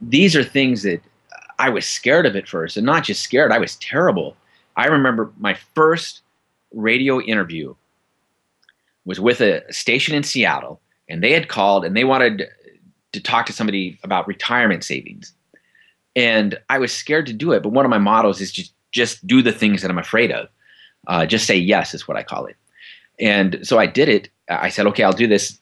these 0.00 0.36
are 0.36 0.44
things 0.44 0.82
that 0.84 1.02
I 1.58 1.68
was 1.68 1.86
scared 1.86 2.26
of 2.26 2.36
at 2.36 2.48
first. 2.48 2.76
And 2.76 2.86
not 2.86 3.04
just 3.04 3.22
scared, 3.22 3.52
I 3.52 3.58
was 3.58 3.76
terrible. 3.76 4.36
I 4.76 4.86
remember 4.86 5.30
my 5.38 5.54
first 5.74 6.22
radio 6.72 7.20
interview 7.20 7.74
was 9.04 9.18
with 9.18 9.40
a 9.40 9.62
station 9.72 10.14
in 10.14 10.22
Seattle, 10.22 10.80
and 11.08 11.22
they 11.22 11.32
had 11.32 11.48
called 11.48 11.84
and 11.84 11.96
they 11.96 12.04
wanted 12.04 12.48
to 13.12 13.20
talk 13.20 13.46
to 13.46 13.52
somebody 13.52 13.98
about 14.04 14.28
retirement 14.28 14.84
savings. 14.84 15.32
And 16.14 16.58
I 16.68 16.78
was 16.78 16.92
scared 16.92 17.26
to 17.26 17.32
do 17.32 17.52
it, 17.52 17.62
but 17.62 17.70
one 17.70 17.84
of 17.84 17.90
my 17.90 17.98
mottos 17.98 18.40
is 18.40 18.52
just 18.52 18.72
just 18.92 19.24
do 19.26 19.40
the 19.40 19.52
things 19.52 19.82
that 19.82 19.90
I'm 19.90 19.98
afraid 19.98 20.32
of. 20.32 20.48
Uh, 21.06 21.26
just 21.26 21.46
say 21.46 21.56
yes 21.56 21.94
is 21.94 22.06
what 22.06 22.16
I 22.16 22.22
call 22.22 22.46
it. 22.46 22.56
And 23.18 23.60
so 23.62 23.78
I 23.78 23.86
did 23.86 24.08
it. 24.08 24.28
I 24.48 24.68
said, 24.68 24.86
okay, 24.88 25.02
I'll 25.02 25.12
do 25.12 25.26
this 25.26 25.58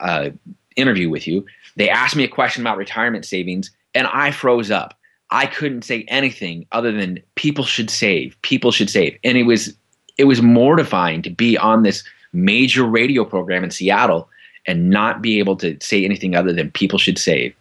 uh, 0.00 0.30
interview 0.76 1.10
with 1.10 1.26
you. 1.26 1.44
They 1.76 1.88
asked 1.88 2.16
me 2.16 2.24
a 2.24 2.28
question 2.28 2.62
about 2.62 2.76
retirement 2.76 3.24
savings, 3.24 3.70
and 3.94 4.06
I 4.08 4.30
froze 4.30 4.70
up. 4.70 4.94
I 5.30 5.46
couldn't 5.46 5.82
say 5.82 6.04
anything 6.08 6.66
other 6.72 6.92
than 6.92 7.20
people 7.34 7.64
should 7.64 7.90
save. 7.90 8.36
People 8.42 8.72
should 8.72 8.90
save. 8.90 9.18
And 9.24 9.36
it 9.36 9.44
was 9.44 9.74
it 10.16 10.24
was 10.24 10.42
mortifying 10.42 11.22
to 11.22 11.30
be 11.30 11.56
on 11.56 11.82
this 11.82 12.02
major 12.32 12.84
radio 12.84 13.24
program 13.24 13.62
in 13.62 13.70
Seattle 13.70 14.28
and 14.66 14.90
not 14.90 15.22
be 15.22 15.38
able 15.38 15.56
to 15.56 15.76
say 15.80 16.04
anything 16.04 16.34
other 16.34 16.52
than 16.52 16.70
people 16.70 16.98
should 16.98 17.18
save. 17.18 17.54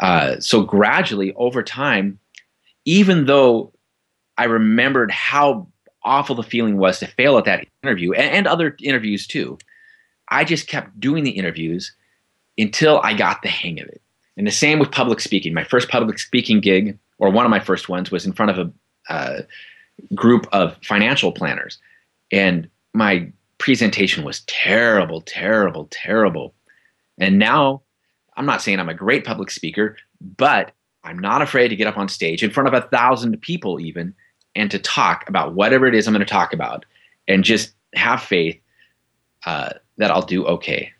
Uh, 0.00 0.40
so 0.40 0.62
gradually 0.62 1.32
over 1.34 1.62
time, 1.62 2.18
even 2.84 3.26
though 3.26 3.72
I 4.38 4.44
remembered 4.44 5.10
how 5.10 5.66
awful 6.04 6.34
the 6.34 6.42
feeling 6.42 6.76
was 6.76 6.98
to 6.98 7.06
fail 7.06 7.38
at 7.38 7.44
that 7.44 7.66
interview 7.82 8.12
and, 8.12 8.30
and 8.30 8.46
other 8.46 8.76
interviews 8.82 9.26
too. 9.26 9.58
I 10.28 10.44
just 10.44 10.66
kept 10.66 10.98
doing 10.98 11.24
the 11.24 11.30
interviews 11.30 11.94
until 12.56 13.00
I 13.02 13.14
got 13.14 13.42
the 13.42 13.48
hang 13.48 13.80
of 13.80 13.88
it. 13.88 14.00
And 14.36 14.46
the 14.46 14.52
same 14.52 14.78
with 14.78 14.90
public 14.90 15.20
speaking. 15.20 15.54
My 15.54 15.64
first 15.64 15.88
public 15.88 16.18
speaking 16.18 16.60
gig, 16.60 16.98
or 17.18 17.30
one 17.30 17.44
of 17.44 17.50
my 17.50 17.60
first 17.60 17.88
ones, 17.88 18.10
was 18.10 18.26
in 18.26 18.32
front 18.32 18.50
of 18.50 18.58
a 18.58 19.12
uh, 19.12 19.42
group 20.14 20.46
of 20.52 20.76
financial 20.82 21.30
planners. 21.32 21.78
And 22.32 22.68
my 22.94 23.30
presentation 23.58 24.24
was 24.24 24.40
terrible, 24.40 25.20
terrible, 25.20 25.88
terrible. 25.90 26.54
And 27.18 27.38
now 27.38 27.82
I'm 28.36 28.46
not 28.46 28.62
saying 28.62 28.80
I'm 28.80 28.88
a 28.88 28.94
great 28.94 29.24
public 29.24 29.50
speaker, 29.50 29.96
but 30.20 30.72
I'm 31.04 31.18
not 31.18 31.42
afraid 31.42 31.68
to 31.68 31.76
get 31.76 31.86
up 31.86 31.98
on 31.98 32.08
stage 32.08 32.42
in 32.42 32.50
front 32.50 32.68
of 32.68 32.74
a 32.74 32.88
thousand 32.88 33.40
people, 33.40 33.78
even, 33.78 34.14
and 34.56 34.70
to 34.70 34.78
talk 34.78 35.28
about 35.28 35.54
whatever 35.54 35.86
it 35.86 35.94
is 35.94 36.06
I'm 36.06 36.14
going 36.14 36.24
to 36.24 36.30
talk 36.30 36.52
about 36.52 36.84
and 37.28 37.44
just 37.44 37.72
have 37.94 38.22
faith 38.22 38.60
uh, 39.46 39.70
that 39.98 40.10
I'll 40.10 40.22
do 40.22 40.44
okay. 40.46 40.92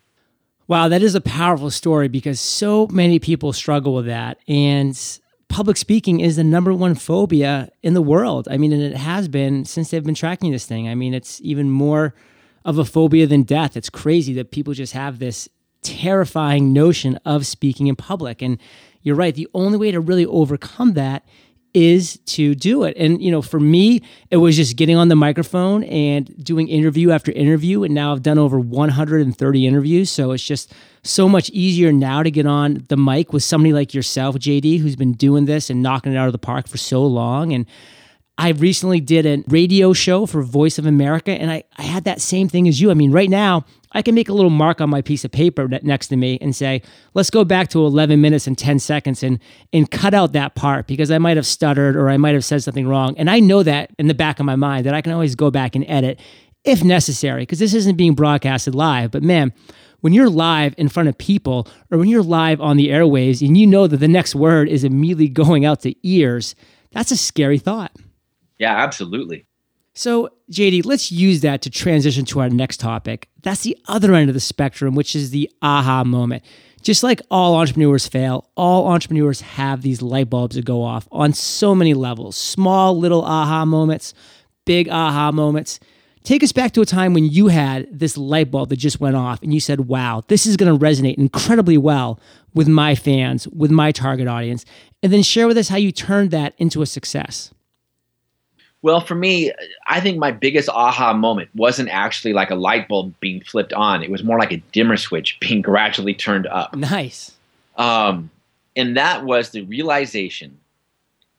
Wow, 0.66 0.88
that 0.88 1.02
is 1.02 1.14
a 1.14 1.20
powerful 1.20 1.70
story 1.70 2.08
because 2.08 2.40
so 2.40 2.86
many 2.88 3.18
people 3.18 3.52
struggle 3.52 3.94
with 3.94 4.06
that. 4.06 4.38
And 4.48 4.98
public 5.48 5.76
speaking 5.76 6.20
is 6.20 6.36
the 6.36 6.44
number 6.44 6.72
one 6.72 6.94
phobia 6.94 7.70
in 7.82 7.94
the 7.94 8.00
world. 8.00 8.48
I 8.50 8.56
mean, 8.56 8.72
and 8.72 8.82
it 8.82 8.96
has 8.96 9.28
been 9.28 9.64
since 9.66 9.90
they've 9.90 10.04
been 10.04 10.14
tracking 10.14 10.52
this 10.52 10.64
thing. 10.64 10.88
I 10.88 10.94
mean, 10.94 11.12
it's 11.12 11.40
even 11.42 11.70
more 11.70 12.14
of 12.64 12.78
a 12.78 12.84
phobia 12.84 13.26
than 13.26 13.42
death. 13.42 13.76
It's 13.76 13.90
crazy 13.90 14.32
that 14.34 14.50
people 14.50 14.72
just 14.72 14.94
have 14.94 15.18
this 15.18 15.48
terrifying 15.82 16.72
notion 16.72 17.18
of 17.26 17.46
speaking 17.46 17.88
in 17.88 17.96
public. 17.96 18.40
And 18.40 18.58
you're 19.02 19.16
right, 19.16 19.34
the 19.34 19.48
only 19.52 19.76
way 19.76 19.90
to 19.90 20.00
really 20.00 20.24
overcome 20.24 20.94
that 20.94 21.26
is 21.74 22.18
to 22.26 22.54
do 22.54 22.84
it. 22.84 22.96
And, 22.96 23.20
you 23.20 23.32
know, 23.32 23.42
for 23.42 23.58
me, 23.58 24.00
it 24.30 24.36
was 24.36 24.56
just 24.56 24.76
getting 24.76 24.96
on 24.96 25.08
the 25.08 25.16
microphone 25.16 25.82
and 25.84 26.32
doing 26.42 26.68
interview 26.68 27.10
after 27.10 27.32
interview. 27.32 27.82
And 27.82 27.92
now 27.92 28.12
I've 28.12 28.22
done 28.22 28.38
over 28.38 28.58
130 28.58 29.66
interviews. 29.66 30.08
So 30.08 30.30
it's 30.30 30.44
just 30.44 30.72
so 31.02 31.28
much 31.28 31.50
easier 31.50 31.92
now 31.92 32.22
to 32.22 32.30
get 32.30 32.46
on 32.46 32.84
the 32.88 32.96
mic 32.96 33.32
with 33.32 33.42
somebody 33.42 33.72
like 33.72 33.92
yourself, 33.92 34.36
JD, 34.36 34.78
who's 34.78 34.96
been 34.96 35.14
doing 35.14 35.46
this 35.46 35.68
and 35.68 35.82
knocking 35.82 36.12
it 36.12 36.16
out 36.16 36.26
of 36.26 36.32
the 36.32 36.38
park 36.38 36.68
for 36.68 36.78
so 36.78 37.04
long. 37.04 37.52
And 37.52 37.66
I 38.38 38.50
recently 38.50 39.00
did 39.00 39.26
a 39.26 39.44
radio 39.48 39.92
show 39.92 40.26
for 40.26 40.42
Voice 40.42 40.78
of 40.78 40.86
America, 40.86 41.30
and 41.30 41.50
I, 41.50 41.64
I 41.76 41.82
had 41.82 42.04
that 42.04 42.20
same 42.20 42.48
thing 42.48 42.66
as 42.66 42.80
you. 42.80 42.90
I 42.90 42.94
mean, 42.94 43.12
right 43.12 43.30
now, 43.30 43.64
I 43.94 44.02
can 44.02 44.14
make 44.14 44.28
a 44.28 44.32
little 44.32 44.50
mark 44.50 44.80
on 44.80 44.90
my 44.90 45.00
piece 45.00 45.24
of 45.24 45.30
paper 45.30 45.68
next 45.82 46.08
to 46.08 46.16
me 46.16 46.38
and 46.40 46.54
say, 46.54 46.82
let's 47.14 47.30
go 47.30 47.44
back 47.44 47.68
to 47.68 47.86
11 47.86 48.20
minutes 48.20 48.46
and 48.46 48.58
10 48.58 48.80
seconds 48.80 49.22
and, 49.22 49.38
and 49.72 49.90
cut 49.90 50.12
out 50.12 50.32
that 50.32 50.54
part 50.56 50.86
because 50.86 51.10
I 51.10 51.18
might 51.18 51.36
have 51.36 51.46
stuttered 51.46 51.96
or 51.96 52.10
I 52.10 52.16
might 52.16 52.34
have 52.34 52.44
said 52.44 52.62
something 52.62 52.88
wrong. 52.88 53.16
And 53.16 53.30
I 53.30 53.40
know 53.40 53.62
that 53.62 53.90
in 53.98 54.08
the 54.08 54.14
back 54.14 54.40
of 54.40 54.46
my 54.46 54.56
mind 54.56 54.84
that 54.86 54.94
I 54.94 55.00
can 55.00 55.12
always 55.12 55.34
go 55.34 55.50
back 55.50 55.76
and 55.76 55.84
edit 55.88 56.20
if 56.64 56.82
necessary 56.82 57.42
because 57.42 57.58
this 57.58 57.74
isn't 57.74 57.96
being 57.96 58.14
broadcasted 58.14 58.74
live. 58.74 59.10
But 59.10 59.22
man, 59.22 59.52
when 60.00 60.12
you're 60.12 60.30
live 60.30 60.74
in 60.76 60.88
front 60.88 61.08
of 61.08 61.16
people 61.16 61.68
or 61.90 61.98
when 61.98 62.08
you're 62.08 62.22
live 62.22 62.60
on 62.60 62.76
the 62.76 62.88
airwaves 62.88 63.46
and 63.46 63.56
you 63.56 63.66
know 63.66 63.86
that 63.86 63.98
the 63.98 64.08
next 64.08 64.34
word 64.34 64.68
is 64.68 64.84
immediately 64.84 65.28
going 65.30 65.64
out 65.64 65.80
to 65.82 65.94
ears, 66.06 66.54
that's 66.92 67.10
a 67.10 67.16
scary 67.16 67.58
thought. 67.58 67.92
Yeah, 68.58 68.76
absolutely. 68.76 69.46
So, 69.94 70.30
JD, 70.50 70.84
let's 70.84 71.10
use 71.10 71.40
that 71.40 71.62
to 71.62 71.70
transition 71.70 72.24
to 72.26 72.40
our 72.40 72.50
next 72.50 72.78
topic. 72.78 73.28
That's 73.42 73.62
the 73.62 73.78
other 73.88 74.14
end 74.14 74.28
of 74.28 74.34
the 74.34 74.40
spectrum, 74.40 74.94
which 74.94 75.16
is 75.16 75.30
the 75.30 75.50
aha 75.62 76.04
moment. 76.04 76.42
Just 76.82 77.02
like 77.02 77.22
all 77.30 77.54
entrepreneurs 77.56 78.06
fail, 78.06 78.50
all 78.54 78.88
entrepreneurs 78.88 79.40
have 79.40 79.80
these 79.80 80.02
light 80.02 80.28
bulbs 80.28 80.56
that 80.56 80.66
go 80.66 80.82
off 80.82 81.08
on 81.10 81.32
so 81.32 81.74
many 81.74 81.94
levels 81.94 82.36
small, 82.36 82.98
little 82.98 83.24
aha 83.24 83.64
moments, 83.64 84.12
big 84.66 84.90
aha 84.90 85.32
moments. 85.32 85.80
Take 86.24 86.42
us 86.42 86.52
back 86.52 86.72
to 86.72 86.82
a 86.82 86.86
time 86.86 87.14
when 87.14 87.24
you 87.24 87.48
had 87.48 87.86
this 87.90 88.18
light 88.18 88.50
bulb 88.50 88.68
that 88.68 88.76
just 88.76 89.00
went 89.00 89.16
off 89.16 89.42
and 89.42 89.52
you 89.52 89.60
said, 89.60 89.80
wow, 89.80 90.22
this 90.28 90.44
is 90.46 90.58
going 90.58 90.78
to 90.78 90.84
resonate 90.84 91.14
incredibly 91.16 91.78
well 91.78 92.20
with 92.52 92.68
my 92.68 92.94
fans, 92.94 93.48
with 93.48 93.70
my 93.70 93.92
target 93.92 94.28
audience. 94.28 94.66
And 95.02 95.10
then 95.10 95.22
share 95.22 95.46
with 95.46 95.56
us 95.56 95.68
how 95.68 95.76
you 95.76 95.90
turned 95.90 96.30
that 96.32 96.54
into 96.58 96.82
a 96.82 96.86
success. 96.86 97.53
Well, 98.84 99.00
for 99.00 99.14
me, 99.14 99.50
I 99.86 99.98
think 100.00 100.18
my 100.18 100.30
biggest 100.30 100.68
aha 100.68 101.14
moment 101.14 101.48
wasn't 101.54 101.88
actually 101.88 102.34
like 102.34 102.50
a 102.50 102.54
light 102.54 102.86
bulb 102.86 103.14
being 103.18 103.40
flipped 103.40 103.72
on. 103.72 104.02
It 104.02 104.10
was 104.10 104.22
more 104.22 104.38
like 104.38 104.52
a 104.52 104.58
dimmer 104.72 104.98
switch 104.98 105.38
being 105.40 105.62
gradually 105.62 106.12
turned 106.12 106.46
up. 106.46 106.76
Nice. 106.76 107.32
Um, 107.78 108.30
and 108.76 108.94
that 108.94 109.24
was 109.24 109.50
the 109.50 109.62
realization 109.62 110.58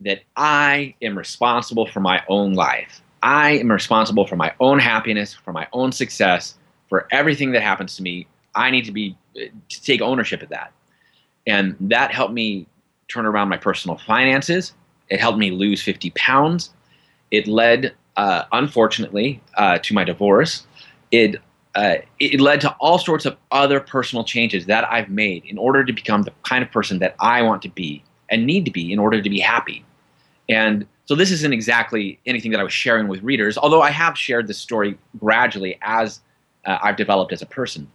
that 0.01 0.23
I 0.35 0.95
am 1.03 1.15
responsible 1.15 1.85
for 1.85 1.99
my 1.99 2.23
own 2.29 2.55
life. 2.55 2.99
I 3.21 3.51
am 3.59 3.71
responsible 3.71 4.25
for 4.25 4.35
my 4.35 4.51
own 4.59 4.79
happiness, 4.79 5.35
for 5.35 5.53
my 5.53 5.67
own 5.71 5.91
success, 5.91 6.55
for 6.89 7.07
everything 7.11 7.51
that 7.51 7.61
happens 7.61 7.95
to 7.97 8.01
me. 8.01 8.25
I 8.55 8.71
need 8.71 8.85
to 8.85 8.91
be 8.91 9.15
to 9.35 9.83
take 9.83 10.01
ownership 10.01 10.41
of 10.41 10.49
that. 10.49 10.73
And 11.45 11.75
that 11.79 12.11
helped 12.11 12.33
me 12.33 12.65
turn 13.07 13.27
around 13.27 13.49
my 13.49 13.57
personal 13.57 13.99
finances. 13.99 14.73
It 15.09 15.19
helped 15.19 15.37
me 15.37 15.51
lose 15.51 15.83
50 15.83 16.09
pounds. 16.15 16.71
It 17.36 17.48
led, 17.48 17.94
uh, 18.15 18.44
unfortunately, 18.51 19.42
uh, 19.58 19.77
to 19.80 19.94
my 19.94 20.04
divorce. 20.04 20.65
It 21.12 21.36
uh, 21.75 21.96
it 22.22 22.39
led 22.39 22.62
to 22.62 22.72
all 22.80 22.98
sorts 22.98 23.25
of 23.25 23.36
other 23.51 23.82
personal 23.82 24.24
changes 24.24 24.65
that 24.68 24.89
I've 24.89 25.10
made 25.10 25.44
in 25.44 25.58
order 25.58 25.84
to 25.84 25.92
become 25.92 26.22
the 26.22 26.32
kind 26.44 26.63
of 26.63 26.72
person 26.72 27.00
that 27.00 27.15
I 27.20 27.42
want 27.42 27.62
to 27.63 27.70
be 27.70 28.01
and 28.30 28.46
need 28.46 28.63
to 28.65 28.72
be 28.72 28.94
in 28.94 29.00
order 29.00 29.22
to 29.22 29.30
be 29.30 29.39
happy. 29.39 29.84
And 30.48 30.88
so 31.04 31.15
this 31.15 31.32
isn't 31.32 31.51
exactly 31.51 32.18
anything 32.25 32.51
that 32.51 32.62
I 32.62 32.63
was 32.63 32.72
sharing 32.72 33.10
with 33.10 33.22
readers, 33.24 33.58
although 33.58 33.82
I 33.82 33.92
have 33.92 34.18
shared 34.18 34.48
this 34.48 34.58
story 34.58 34.98
gradually 35.20 35.77
as 35.82 36.22
uh, 36.65 36.77
I've 36.82 36.96
developed 36.96 37.34
as 37.34 37.42
a 37.42 37.46
person. 37.46 37.92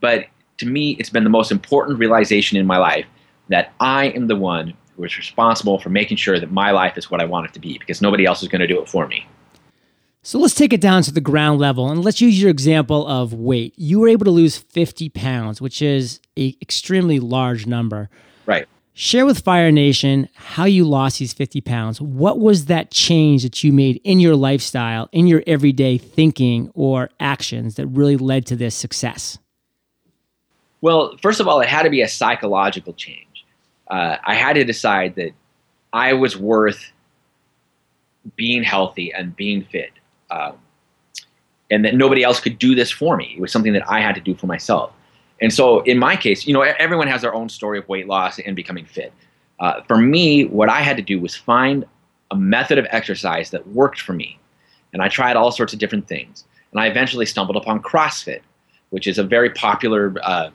But 0.00 0.26
to 0.58 0.66
me, 0.66 0.92
it's 0.98 1.10
been 1.10 1.24
the 1.24 1.30
most 1.30 1.52
important 1.52 1.98
realization 1.98 2.56
in 2.56 2.66
my 2.66 2.78
life 2.78 3.06
that 3.48 3.74
I 3.78 4.06
am 4.06 4.26
the 4.26 4.36
one 4.36 4.72
is 5.04 5.16
responsible 5.16 5.78
for 5.78 5.88
making 5.90 6.16
sure 6.16 6.38
that 6.38 6.50
my 6.50 6.70
life 6.70 6.96
is 6.96 7.10
what 7.10 7.20
I 7.20 7.24
want 7.24 7.46
it 7.46 7.52
to 7.54 7.60
be 7.60 7.78
because 7.78 8.00
nobody 8.02 8.24
else 8.24 8.42
is 8.42 8.48
going 8.48 8.60
to 8.60 8.66
do 8.66 8.80
it 8.80 8.88
for 8.88 9.06
me. 9.06 9.26
So 10.24 10.38
let's 10.38 10.54
take 10.54 10.72
it 10.72 10.80
down 10.80 11.02
to 11.02 11.12
the 11.12 11.20
ground 11.20 11.58
level 11.58 11.90
and 11.90 12.04
let's 12.04 12.20
use 12.20 12.40
your 12.40 12.50
example 12.50 13.06
of 13.08 13.32
weight. 13.32 13.74
You 13.76 13.98
were 13.98 14.08
able 14.08 14.24
to 14.24 14.30
lose 14.30 14.56
50 14.56 15.08
pounds, 15.08 15.60
which 15.60 15.82
is 15.82 16.20
an 16.36 16.54
extremely 16.62 17.18
large 17.18 17.66
number. 17.66 18.08
Right. 18.46 18.68
Share 18.94 19.26
with 19.26 19.40
Fire 19.40 19.72
Nation 19.72 20.28
how 20.34 20.64
you 20.64 20.84
lost 20.84 21.18
these 21.18 21.32
50 21.32 21.60
pounds. 21.62 22.00
What 22.00 22.38
was 22.38 22.66
that 22.66 22.92
change 22.92 23.42
that 23.42 23.64
you 23.64 23.72
made 23.72 24.00
in 24.04 24.20
your 24.20 24.36
lifestyle, 24.36 25.08
in 25.10 25.26
your 25.26 25.42
everyday 25.46 25.98
thinking 25.98 26.70
or 26.74 27.10
actions 27.18 27.74
that 27.74 27.86
really 27.88 28.16
led 28.16 28.46
to 28.46 28.56
this 28.56 28.76
success? 28.76 29.38
Well, 30.82 31.16
first 31.22 31.40
of 31.40 31.48
all, 31.48 31.60
it 31.60 31.68
had 31.68 31.82
to 31.82 31.90
be 31.90 32.02
a 32.02 32.08
psychological 32.08 32.92
change 32.92 33.31
uh, 33.92 34.16
I 34.24 34.34
had 34.34 34.54
to 34.54 34.64
decide 34.64 35.14
that 35.16 35.32
I 35.92 36.14
was 36.14 36.36
worth 36.36 36.90
being 38.36 38.62
healthy 38.62 39.12
and 39.12 39.36
being 39.36 39.62
fit, 39.64 39.92
um, 40.30 40.54
and 41.70 41.84
that 41.84 41.94
nobody 41.94 42.22
else 42.22 42.40
could 42.40 42.58
do 42.58 42.74
this 42.74 42.90
for 42.90 43.18
me. 43.18 43.34
It 43.36 43.40
was 43.40 43.52
something 43.52 43.74
that 43.74 43.88
I 43.88 44.00
had 44.00 44.14
to 44.14 44.20
do 44.20 44.34
for 44.34 44.46
myself. 44.46 44.92
And 45.42 45.52
so, 45.52 45.80
in 45.80 45.98
my 45.98 46.16
case, 46.16 46.46
you 46.46 46.54
know, 46.54 46.62
everyone 46.62 47.06
has 47.08 47.20
their 47.20 47.34
own 47.34 47.50
story 47.50 47.78
of 47.78 47.86
weight 47.86 48.06
loss 48.06 48.38
and 48.38 48.56
becoming 48.56 48.86
fit. 48.86 49.12
Uh, 49.60 49.82
for 49.82 49.98
me, 49.98 50.46
what 50.46 50.70
I 50.70 50.80
had 50.80 50.96
to 50.96 51.02
do 51.02 51.20
was 51.20 51.36
find 51.36 51.84
a 52.30 52.36
method 52.36 52.78
of 52.78 52.86
exercise 52.88 53.50
that 53.50 53.66
worked 53.68 54.00
for 54.00 54.14
me, 54.14 54.38
and 54.94 55.02
I 55.02 55.08
tried 55.08 55.36
all 55.36 55.52
sorts 55.52 55.74
of 55.74 55.78
different 55.78 56.08
things. 56.08 56.44
And 56.70 56.80
I 56.80 56.86
eventually 56.86 57.26
stumbled 57.26 57.56
upon 57.58 57.82
CrossFit, 57.82 58.40
which 58.88 59.06
is 59.06 59.18
a 59.18 59.22
very 59.22 59.50
popular 59.50 60.14
uh, 60.22 60.48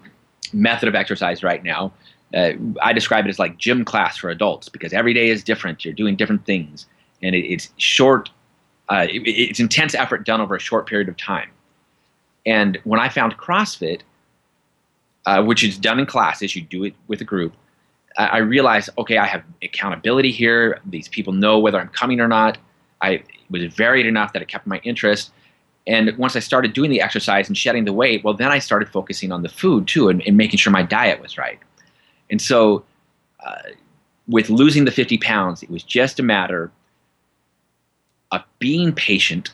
method 0.54 0.90
of 0.90 0.96
exercise 0.96 1.44
right 1.44 1.64
now 1.64 1.94
uh, 2.34 2.52
I 2.82 2.94
describe 2.94 3.26
it 3.26 3.30
as 3.30 3.40
like 3.40 3.58
gym 3.58 3.86
class 3.86 4.18
for 4.18 4.30
adults 4.30 4.70
because 4.70 4.94
every 4.94 5.14
day 5.14 5.30
is 5.30 5.44
different. 5.44 5.86
You're 5.86 5.94
doing 5.94 6.16
different 6.16 6.46
things, 6.46 6.86
and 7.22 7.36
it, 7.36 7.46
it's 7.46 7.70
short. 7.78 8.30
Uh, 8.90 9.08
it, 9.10 9.22
it's 9.26 9.60
intense 9.60 9.96
effort 9.96 10.26
done 10.26 10.42
over 10.42 10.56
a 10.56 10.60
short 10.60 10.88
period 10.88 11.10
of 11.10 11.18
time. 11.18 11.50
And 12.46 12.80
when 12.84 13.00
I 13.00 13.10
found 13.10 13.38
CrossFit, 13.38 14.02
uh, 15.26 15.44
which 15.44 15.64
is 15.64 15.78
done 15.78 16.00
in 16.00 16.06
classes, 16.06 16.56
you 16.56 16.62
do 16.62 16.84
it 16.86 16.96
with 17.08 17.22
a 17.22 17.26
group. 17.26 17.54
I, 18.18 18.26
I 18.26 18.38
realized, 18.38 18.90
okay, 18.98 19.18
I 19.18 19.26
have 19.26 19.44
accountability 19.62 20.32
here. 20.32 20.80
These 20.86 21.08
people 21.10 21.34
know 21.34 21.60
whether 21.60 21.80
I'm 21.80 21.90
coming 21.90 22.20
or 22.20 22.28
not. 22.28 22.58
I 23.02 23.24
was 23.50 23.64
varied 23.74 24.06
enough 24.06 24.34
that 24.34 24.42
it 24.42 24.48
kept 24.48 24.68
my 24.68 24.80
interest. 24.80 25.32
And 25.86 26.18
once 26.18 26.36
I 26.36 26.40
started 26.40 26.74
doing 26.74 26.90
the 26.90 27.02
exercise 27.02 27.48
and 27.48 27.58
shedding 27.58 27.86
the 27.86 27.94
weight, 27.94 28.24
well, 28.24 28.34
then 28.34 28.52
I 28.52 28.60
started 28.60 28.90
focusing 28.90 29.32
on 29.32 29.44
the 29.44 29.50
food 29.50 29.88
too 29.88 30.10
and, 30.10 30.22
and 30.28 30.36
making 30.36 30.58
sure 30.58 30.72
my 30.72 30.84
diet 30.84 31.22
was 31.22 31.38
right. 31.38 31.60
And 32.30 32.42
so, 32.42 32.84
uh, 33.46 33.56
with 34.28 34.50
losing 34.50 34.86
the 34.86 34.92
50 34.92 35.18
pounds, 35.20 35.64
it 35.64 35.70
was 35.70 35.84
just 35.84 36.20
a 36.20 36.24
matter 36.24 36.72
of 38.32 38.44
being 38.60 38.92
patient 38.92 39.54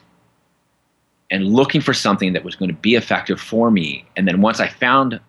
and 1.30 1.46
looking 1.46 1.80
for 1.80 1.94
something 1.94 2.32
that 2.32 2.44
was 2.44 2.54
going 2.56 2.68
to 2.70 2.76
be 2.76 2.94
effective 2.94 3.40
for 3.40 3.70
me. 3.70 4.04
And 4.16 4.26
then 4.26 4.40
once 4.40 4.60
I 4.60 4.68
found 4.68 5.20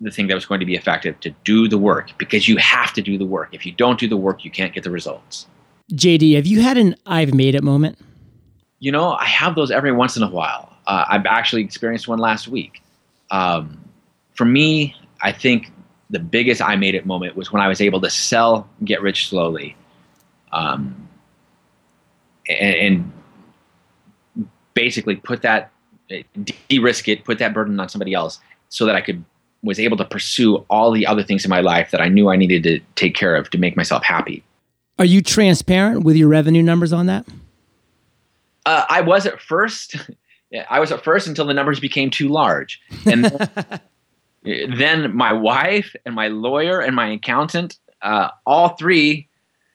the 0.00 0.10
thing 0.10 0.26
that 0.28 0.34
was 0.34 0.46
going 0.46 0.60
to 0.60 0.66
be 0.66 0.74
effective, 0.74 1.18
to 1.20 1.30
do 1.44 1.68
the 1.68 1.78
work 1.78 2.10
because 2.18 2.48
you 2.48 2.56
have 2.56 2.92
to 2.94 3.02
do 3.02 3.18
the 3.18 3.26
work. 3.26 3.50
If 3.52 3.66
you 3.66 3.72
don't 3.72 3.98
do 3.98 4.08
the 4.08 4.16
work, 4.16 4.44
you 4.44 4.50
can't 4.50 4.72
get 4.72 4.82
the 4.82 4.90
results. 4.90 5.46
JD, 5.92 6.36
have 6.36 6.46
you 6.46 6.62
had 6.62 6.78
an 6.78 6.94
I've 7.06 7.34
made 7.34 7.54
it 7.54 7.62
moment? 7.62 7.98
You 8.78 8.92
know, 8.92 9.12
I 9.12 9.26
have 9.26 9.54
those 9.54 9.70
every 9.70 9.92
once 9.92 10.16
in 10.16 10.22
a 10.22 10.30
while. 10.30 10.74
Uh, 10.86 11.04
I've 11.08 11.26
actually 11.26 11.62
experienced 11.62 12.08
one 12.08 12.18
last 12.18 12.48
week. 12.48 12.82
Um, 13.30 13.78
for 14.34 14.46
me, 14.46 14.96
I 15.20 15.32
think 15.32 15.70
the 16.10 16.18
biggest 16.18 16.60
I 16.60 16.76
made 16.76 16.94
it 16.94 17.06
moment 17.06 17.36
was 17.36 17.52
when 17.52 17.62
I 17.62 17.68
was 17.68 17.80
able 17.80 18.00
to 18.00 18.10
sell 18.10 18.68
Get 18.84 19.00
Rich 19.00 19.28
Slowly. 19.28 19.76
Um, 20.52 21.08
and, 22.48 22.74
and 22.76 23.12
basically 24.74 25.16
put 25.16 25.42
that, 25.42 25.70
de 26.08 26.78
risk 26.80 27.08
it, 27.08 27.24
put 27.24 27.38
that 27.38 27.54
burden 27.54 27.78
on 27.78 27.88
somebody 27.88 28.12
else 28.12 28.40
so 28.68 28.84
that 28.86 28.96
I 28.96 29.00
could 29.00 29.24
was 29.62 29.78
able 29.78 29.96
to 29.96 30.04
pursue 30.04 30.56
all 30.70 30.90
the 30.90 31.06
other 31.06 31.22
things 31.22 31.44
in 31.44 31.50
my 31.50 31.60
life 31.60 31.90
that 31.90 32.00
I 32.00 32.08
knew 32.08 32.30
I 32.30 32.36
needed 32.36 32.62
to 32.62 32.80
take 32.94 33.14
care 33.14 33.36
of 33.36 33.50
to 33.50 33.58
make 33.58 33.76
myself 33.76 34.02
happy. 34.02 34.42
Are 34.98 35.04
you 35.04 35.22
transparent 35.22 36.02
with 36.02 36.16
your 36.16 36.28
revenue 36.28 36.62
numbers 36.62 36.92
on 36.92 37.06
that? 37.06 37.26
Uh, 38.66 38.84
I 38.88 39.00
was 39.02 39.26
at 39.26 39.40
first. 39.40 39.96
I 40.70 40.80
was 40.80 40.90
at 40.90 41.04
first 41.04 41.28
until 41.28 41.46
the 41.46 41.54
numbers 41.54 41.78
became 41.78 42.10
too 42.10 42.28
large, 42.28 42.80
and 43.06 43.24
then, 43.24 43.80
then 44.42 45.14
my 45.14 45.32
wife 45.32 45.94
and 46.04 46.14
my 46.14 46.28
lawyer 46.28 46.80
and 46.80 46.96
my 46.96 47.10
accountant, 47.10 47.78
uh, 48.02 48.28
all 48.46 48.70
three, 48.70 49.28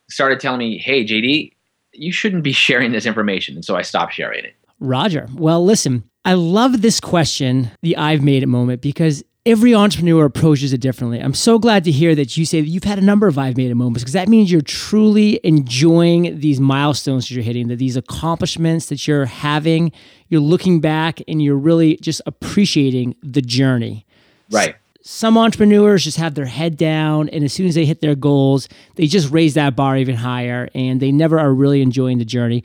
started 0.09 0.39
telling 0.39 0.59
me, 0.59 0.77
"Hey, 0.77 1.05
JD, 1.05 1.53
you 1.93 2.11
shouldn't 2.11 2.43
be 2.43 2.51
sharing 2.65 2.91
this 2.91 3.05
information," 3.05 3.55
and 3.55 3.65
so 3.65 3.75
I 3.75 3.81
stopped 3.81 4.13
sharing 4.13 4.45
it. 4.45 4.55
Roger. 4.79 5.27
Well, 5.33 5.63
listen, 5.63 6.03
I 6.25 6.33
love 6.33 6.81
this 6.81 6.99
question, 6.99 7.71
the 7.81 7.95
I've 7.97 8.23
made 8.23 8.43
it 8.43 8.47
moment, 8.47 8.81
because 8.81 9.23
every 9.45 9.75
entrepreneur 9.75 10.25
approaches 10.25 10.73
it 10.73 10.81
differently. 10.81 11.19
I'm 11.19 11.35
so 11.35 11.59
glad 11.59 11.83
to 11.83 11.91
hear 11.91 12.15
that 12.15 12.35
you 12.35 12.45
say 12.45 12.61
that 12.61 12.67
you've 12.67 12.83
had 12.83 12.97
a 12.97 13.03
number 13.03 13.27
of 13.27 13.37
I've 13.37 13.57
made 13.57 13.69
it 13.69 13.75
moments 13.75 14.03
because 14.03 14.13
that 14.13 14.27
means 14.27 14.51
you're 14.51 14.61
truly 14.61 15.39
enjoying 15.43 16.39
these 16.39 16.59
milestones 16.59 17.27
that 17.27 17.35
you're 17.35 17.43
hitting, 17.43 17.67
that 17.67 17.75
these 17.77 17.95
accomplishments 17.95 18.87
that 18.87 19.07
you're 19.07 19.25
having, 19.25 19.91
you're 20.29 20.41
looking 20.41 20.81
back 20.81 21.21
and 21.27 21.43
you're 21.43 21.57
really 21.57 21.97
just 21.97 22.21
appreciating 22.25 23.15
the 23.21 23.41
journey. 23.41 24.04
Right. 24.51 24.75
Some 25.01 25.37
entrepreneurs 25.37 26.03
just 26.03 26.17
have 26.17 26.33
their 26.33 26.47
head 26.47 26.77
down, 26.77 27.29
and 27.29 27.43
as 27.43 27.53
soon 27.53 27.67
as 27.67 27.75
they 27.75 27.85
hit 27.85 28.01
their 28.01 28.15
goals, 28.15 28.67
they 28.95 29.05
just 29.05 29.31
raise 29.31 29.53
that 29.53 29.75
bar 29.75 29.97
even 29.97 30.15
higher 30.15 30.67
and 30.73 30.99
they 30.99 31.11
never 31.11 31.39
are 31.39 31.53
really 31.53 31.83
enjoying 31.83 32.17
the 32.17 32.25
journey. 32.25 32.63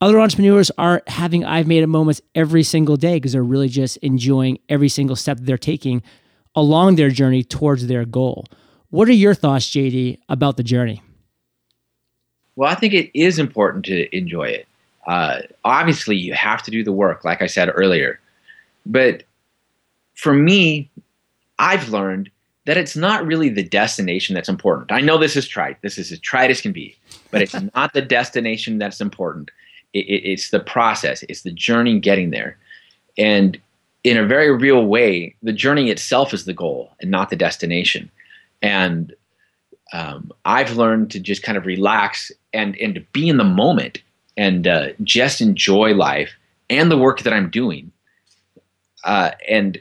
Other 0.00 0.20
entrepreneurs 0.20 0.70
are 0.78 1.02
having 1.08 1.44
I've 1.44 1.66
made 1.66 1.82
it 1.82 1.88
moments 1.88 2.22
every 2.34 2.62
single 2.62 2.96
day 2.96 3.16
because 3.16 3.32
they're 3.32 3.42
really 3.42 3.68
just 3.68 3.96
enjoying 3.98 4.58
every 4.68 4.88
single 4.88 5.16
step 5.16 5.38
that 5.38 5.46
they're 5.46 5.58
taking 5.58 6.02
along 6.54 6.94
their 6.94 7.10
journey 7.10 7.42
towards 7.42 7.86
their 7.86 8.04
goal. 8.04 8.46
What 8.90 9.08
are 9.08 9.12
your 9.12 9.34
thoughts, 9.34 9.66
JD, 9.66 10.18
about 10.28 10.56
the 10.56 10.62
journey? 10.62 11.02
Well, 12.56 12.70
I 12.70 12.74
think 12.74 12.94
it 12.94 13.10
is 13.18 13.38
important 13.38 13.84
to 13.86 14.16
enjoy 14.16 14.44
it. 14.44 14.68
Uh, 15.06 15.40
obviously, 15.64 16.16
you 16.16 16.34
have 16.34 16.62
to 16.62 16.70
do 16.70 16.84
the 16.84 16.92
work, 16.92 17.24
like 17.24 17.42
I 17.42 17.46
said 17.46 17.70
earlier. 17.74 18.20
But 18.86 19.24
for 20.14 20.32
me, 20.32 20.90
I've 21.60 21.90
learned 21.90 22.30
that 22.64 22.76
it's 22.76 22.96
not 22.96 23.26
really 23.26 23.50
the 23.50 23.62
destination 23.62 24.34
that's 24.34 24.48
important. 24.48 24.90
I 24.90 25.00
know 25.00 25.18
this 25.18 25.36
is 25.36 25.46
trite. 25.46 25.80
This 25.82 25.98
is 25.98 26.10
as 26.10 26.18
trite 26.18 26.50
as 26.50 26.60
can 26.60 26.72
be, 26.72 26.96
but 27.30 27.42
it's 27.42 27.54
not 27.74 27.92
the 27.92 28.02
destination 28.02 28.78
that's 28.78 29.00
important. 29.00 29.50
It, 29.92 30.06
it, 30.06 30.30
it's 30.30 30.50
the 30.50 30.60
process. 30.60 31.22
It's 31.28 31.42
the 31.42 31.52
journey 31.52 32.00
getting 32.00 32.30
there. 32.30 32.56
And 33.18 33.60
in 34.02 34.16
a 34.16 34.26
very 34.26 34.50
real 34.50 34.86
way, 34.86 35.34
the 35.42 35.52
journey 35.52 35.90
itself 35.90 36.32
is 36.32 36.46
the 36.46 36.54
goal 36.54 36.90
and 37.00 37.10
not 37.10 37.28
the 37.28 37.36
destination. 37.36 38.10
And 38.62 39.14
um, 39.92 40.32
I've 40.44 40.76
learned 40.76 41.10
to 41.10 41.20
just 41.20 41.42
kind 41.42 41.58
of 41.58 41.66
relax 41.66 42.32
and 42.52 42.76
and 42.76 42.94
to 42.94 43.00
be 43.12 43.28
in 43.28 43.36
the 43.36 43.44
moment 43.44 44.00
and 44.36 44.66
uh, 44.66 44.88
just 45.02 45.40
enjoy 45.40 45.92
life 45.92 46.32
and 46.70 46.90
the 46.90 46.98
work 46.98 47.20
that 47.22 47.32
I'm 47.32 47.50
doing. 47.50 47.90
Uh, 49.04 49.32
and 49.48 49.80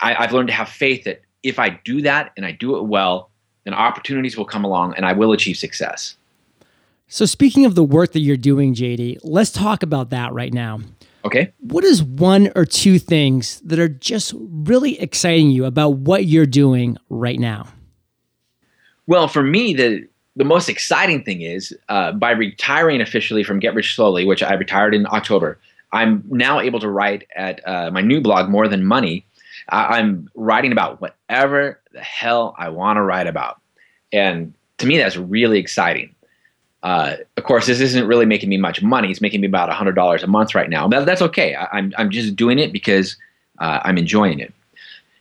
I, 0.00 0.14
I've 0.14 0.32
learned 0.32 0.48
to 0.48 0.54
have 0.54 0.68
faith 0.68 1.04
that 1.04 1.22
if 1.42 1.58
I 1.58 1.80
do 1.84 2.02
that 2.02 2.32
and 2.36 2.44
I 2.44 2.52
do 2.52 2.76
it 2.76 2.84
well, 2.84 3.30
then 3.64 3.74
opportunities 3.74 4.36
will 4.36 4.44
come 4.44 4.64
along 4.64 4.94
and 4.94 5.04
I 5.04 5.12
will 5.12 5.32
achieve 5.32 5.56
success. 5.56 6.16
So, 7.06 7.24
speaking 7.24 7.64
of 7.64 7.74
the 7.74 7.84
work 7.84 8.12
that 8.12 8.20
you're 8.20 8.36
doing, 8.36 8.74
JD, 8.74 9.18
let's 9.22 9.50
talk 9.50 9.82
about 9.82 10.10
that 10.10 10.32
right 10.32 10.52
now. 10.52 10.80
Okay. 11.24 11.52
What 11.58 11.84
is 11.84 12.02
one 12.02 12.50
or 12.54 12.64
two 12.64 12.98
things 12.98 13.60
that 13.60 13.78
are 13.78 13.88
just 13.88 14.34
really 14.36 15.00
exciting 15.00 15.50
you 15.50 15.64
about 15.64 15.90
what 15.90 16.26
you're 16.26 16.46
doing 16.46 16.96
right 17.08 17.38
now? 17.38 17.68
Well, 19.06 19.26
for 19.26 19.42
me, 19.42 19.74
the 19.74 20.06
the 20.36 20.44
most 20.44 20.68
exciting 20.68 21.24
thing 21.24 21.42
is 21.42 21.76
uh, 21.88 22.12
by 22.12 22.30
retiring 22.30 23.00
officially 23.00 23.42
from 23.42 23.58
Get 23.58 23.74
Rich 23.74 23.96
Slowly, 23.96 24.24
which 24.24 24.42
I 24.42 24.54
retired 24.54 24.94
in 24.94 25.06
October. 25.06 25.58
I'm 25.92 26.22
now 26.28 26.60
able 26.60 26.78
to 26.78 26.88
write 26.88 27.26
at 27.34 27.66
uh, 27.66 27.90
my 27.90 28.02
new 28.02 28.20
blog, 28.20 28.48
More 28.48 28.68
Than 28.68 28.84
Money. 28.84 29.24
I'm 29.68 30.30
writing 30.34 30.72
about 30.72 31.00
whatever 31.00 31.80
the 31.92 32.00
hell 32.00 32.54
I 32.58 32.68
want 32.68 32.96
to 32.96 33.02
write 33.02 33.26
about, 33.26 33.60
and 34.12 34.54
to 34.78 34.86
me, 34.86 34.96
that's 34.96 35.16
really 35.16 35.58
exciting. 35.58 36.14
Uh, 36.82 37.16
of 37.36 37.44
course, 37.44 37.66
this 37.66 37.80
isn't 37.80 38.06
really 38.06 38.26
making 38.26 38.48
me 38.48 38.56
much 38.56 38.82
money. 38.82 39.10
It's 39.10 39.20
making 39.20 39.40
me 39.40 39.48
about 39.48 39.70
hundred 39.72 39.94
dollars 39.94 40.22
a 40.22 40.26
month 40.26 40.54
right 40.54 40.70
now. 40.70 40.86
But 40.88 41.04
that's 41.04 41.22
okay. 41.22 41.54
I, 41.54 41.62
am 41.64 41.68
I'm, 41.72 41.94
I'm 41.98 42.10
just 42.10 42.36
doing 42.36 42.58
it 42.58 42.72
because 42.72 43.16
uh, 43.58 43.80
I'm 43.84 43.98
enjoying 43.98 44.38
it. 44.38 44.54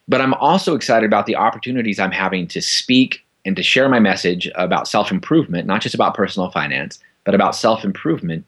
But 0.07 0.21
I'm 0.21 0.33
also 0.35 0.75
excited 0.75 1.05
about 1.05 1.25
the 1.25 1.35
opportunities 1.35 1.99
I'm 1.99 2.11
having 2.11 2.47
to 2.49 2.61
speak 2.61 3.25
and 3.43 3.55
to 3.55 3.63
share 3.63 3.89
my 3.89 3.99
message 3.99 4.49
about 4.55 4.87
self 4.87 5.11
improvement, 5.11 5.65
not 5.65 5.81
just 5.81 5.95
about 5.95 6.13
personal 6.13 6.51
finance, 6.51 6.99
but 7.23 7.33
about 7.33 7.55
self 7.55 7.83
improvement 7.83 8.45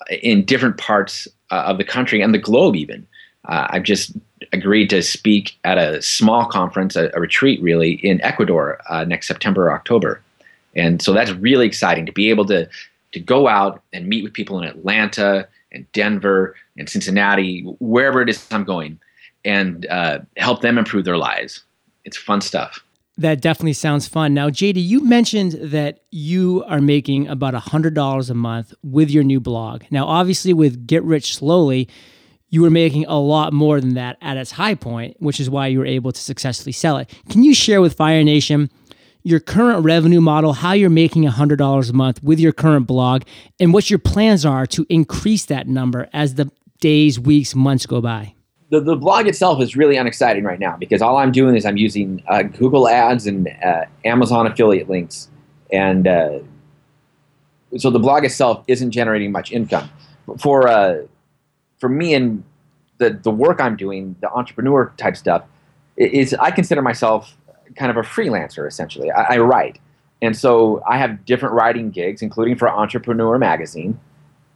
uh, 0.00 0.14
in 0.22 0.44
different 0.44 0.78
parts 0.78 1.26
uh, 1.50 1.64
of 1.66 1.78
the 1.78 1.84
country 1.84 2.22
and 2.22 2.32
the 2.32 2.38
globe. 2.38 2.76
Even 2.76 3.06
uh, 3.48 3.66
I've 3.70 3.82
just 3.82 4.12
agreed 4.52 4.90
to 4.90 5.02
speak 5.02 5.58
at 5.64 5.78
a 5.78 6.02
small 6.02 6.46
conference, 6.46 6.96
a, 6.96 7.10
a 7.14 7.20
retreat, 7.20 7.62
really, 7.62 7.92
in 7.92 8.20
Ecuador 8.22 8.80
uh, 8.88 9.04
next 9.04 9.28
September 9.28 9.66
or 9.66 9.72
October. 9.72 10.20
And 10.74 11.02
so 11.02 11.12
that's 11.12 11.30
really 11.32 11.66
exciting 11.66 12.06
to 12.06 12.12
be 12.12 12.30
able 12.30 12.46
to 12.46 12.68
to 13.12 13.20
go 13.20 13.46
out 13.46 13.82
and 13.92 14.06
meet 14.06 14.24
with 14.24 14.32
people 14.32 14.58
in 14.58 14.64
Atlanta 14.64 15.46
and 15.70 15.90
Denver 15.92 16.56
and 16.78 16.88
Cincinnati, 16.88 17.60
wherever 17.78 18.22
it 18.22 18.30
is 18.30 18.46
I'm 18.50 18.64
going, 18.64 18.98
and 19.44 19.86
uh, 19.86 20.20
help 20.38 20.62
them 20.62 20.78
improve 20.78 21.04
their 21.04 21.18
lives. 21.18 21.62
It's 22.04 22.16
fun 22.16 22.40
stuff. 22.40 22.82
That 23.18 23.42
definitely 23.42 23.74
sounds 23.74 24.08
fun. 24.08 24.32
Now, 24.32 24.48
JD, 24.48 24.76
you 24.76 25.04
mentioned 25.04 25.52
that 25.52 26.00
you 26.10 26.64
are 26.66 26.80
making 26.80 27.28
about 27.28 27.52
$100 27.52 28.30
a 28.30 28.34
month 28.34 28.72
with 28.82 29.10
your 29.10 29.22
new 29.22 29.38
blog. 29.38 29.82
Now, 29.90 30.06
obviously, 30.06 30.54
with 30.54 30.86
Get 30.86 31.02
Rich 31.04 31.36
Slowly, 31.36 31.88
you 32.52 32.60
were 32.60 32.70
making 32.70 33.06
a 33.06 33.18
lot 33.18 33.52
more 33.54 33.80
than 33.80 33.94
that 33.94 34.18
at 34.20 34.36
its 34.36 34.52
high 34.52 34.74
point, 34.74 35.16
which 35.18 35.40
is 35.40 35.48
why 35.48 35.66
you 35.66 35.78
were 35.78 35.86
able 35.86 36.12
to 36.12 36.20
successfully 36.20 36.70
sell 36.70 36.98
it. 36.98 37.12
Can 37.30 37.42
you 37.42 37.54
share 37.54 37.80
with 37.80 37.94
Fire 37.94 38.22
Nation 38.22 38.70
your 39.22 39.40
current 39.40 39.82
revenue 39.82 40.20
model, 40.20 40.52
how 40.52 40.72
you're 40.72 40.90
making 40.90 41.24
$100 41.24 41.90
a 41.90 41.92
month 41.94 42.22
with 42.22 42.38
your 42.38 42.52
current 42.52 42.86
blog, 42.86 43.22
and 43.58 43.72
what 43.72 43.88
your 43.88 43.98
plans 43.98 44.44
are 44.44 44.66
to 44.66 44.84
increase 44.90 45.46
that 45.46 45.66
number 45.66 46.10
as 46.12 46.34
the 46.34 46.52
days, 46.80 47.18
weeks, 47.18 47.54
months 47.54 47.86
go 47.86 48.02
by. 48.02 48.34
The, 48.68 48.80
the 48.80 48.96
blog 48.96 49.26
itself 49.28 49.62
is 49.62 49.74
really 49.74 49.96
unexciting 49.96 50.44
right 50.44 50.60
now 50.60 50.76
because 50.76 51.00
all 51.00 51.16
I'm 51.16 51.32
doing 51.32 51.56
is 51.56 51.64
I'm 51.64 51.78
using 51.78 52.22
uh, 52.28 52.42
Google 52.42 52.86
Ads 52.86 53.26
and 53.26 53.48
uh, 53.64 53.84
Amazon 54.04 54.46
affiliate 54.46 54.90
links. 54.90 55.30
And 55.72 56.06
uh, 56.06 56.40
so 57.78 57.90
the 57.90 57.98
blog 57.98 58.26
itself 58.26 58.62
isn't 58.68 58.90
generating 58.90 59.32
much 59.32 59.52
income. 59.52 59.88
For, 60.38 60.68
uh, 60.68 61.02
for 61.82 61.88
me 61.88 62.14
and 62.14 62.44
the, 62.98 63.10
the 63.10 63.30
work 63.32 63.60
I'm 63.60 63.74
doing, 63.74 64.14
the 64.20 64.30
entrepreneur 64.30 64.92
type 64.98 65.16
stuff, 65.16 65.42
is 65.96 66.32
I 66.34 66.52
consider 66.52 66.80
myself 66.80 67.36
kind 67.74 67.90
of 67.90 67.96
a 67.96 68.02
freelancer 68.02 68.68
essentially. 68.68 69.10
I, 69.10 69.34
I, 69.34 69.38
write, 69.38 69.80
and 70.22 70.36
so 70.36 70.80
I 70.88 70.96
have 70.98 71.24
different 71.24 71.56
writing 71.56 71.90
gigs, 71.90 72.22
including 72.22 72.56
for 72.56 72.68
Entrepreneur 72.68 73.36
Magazine, 73.36 73.98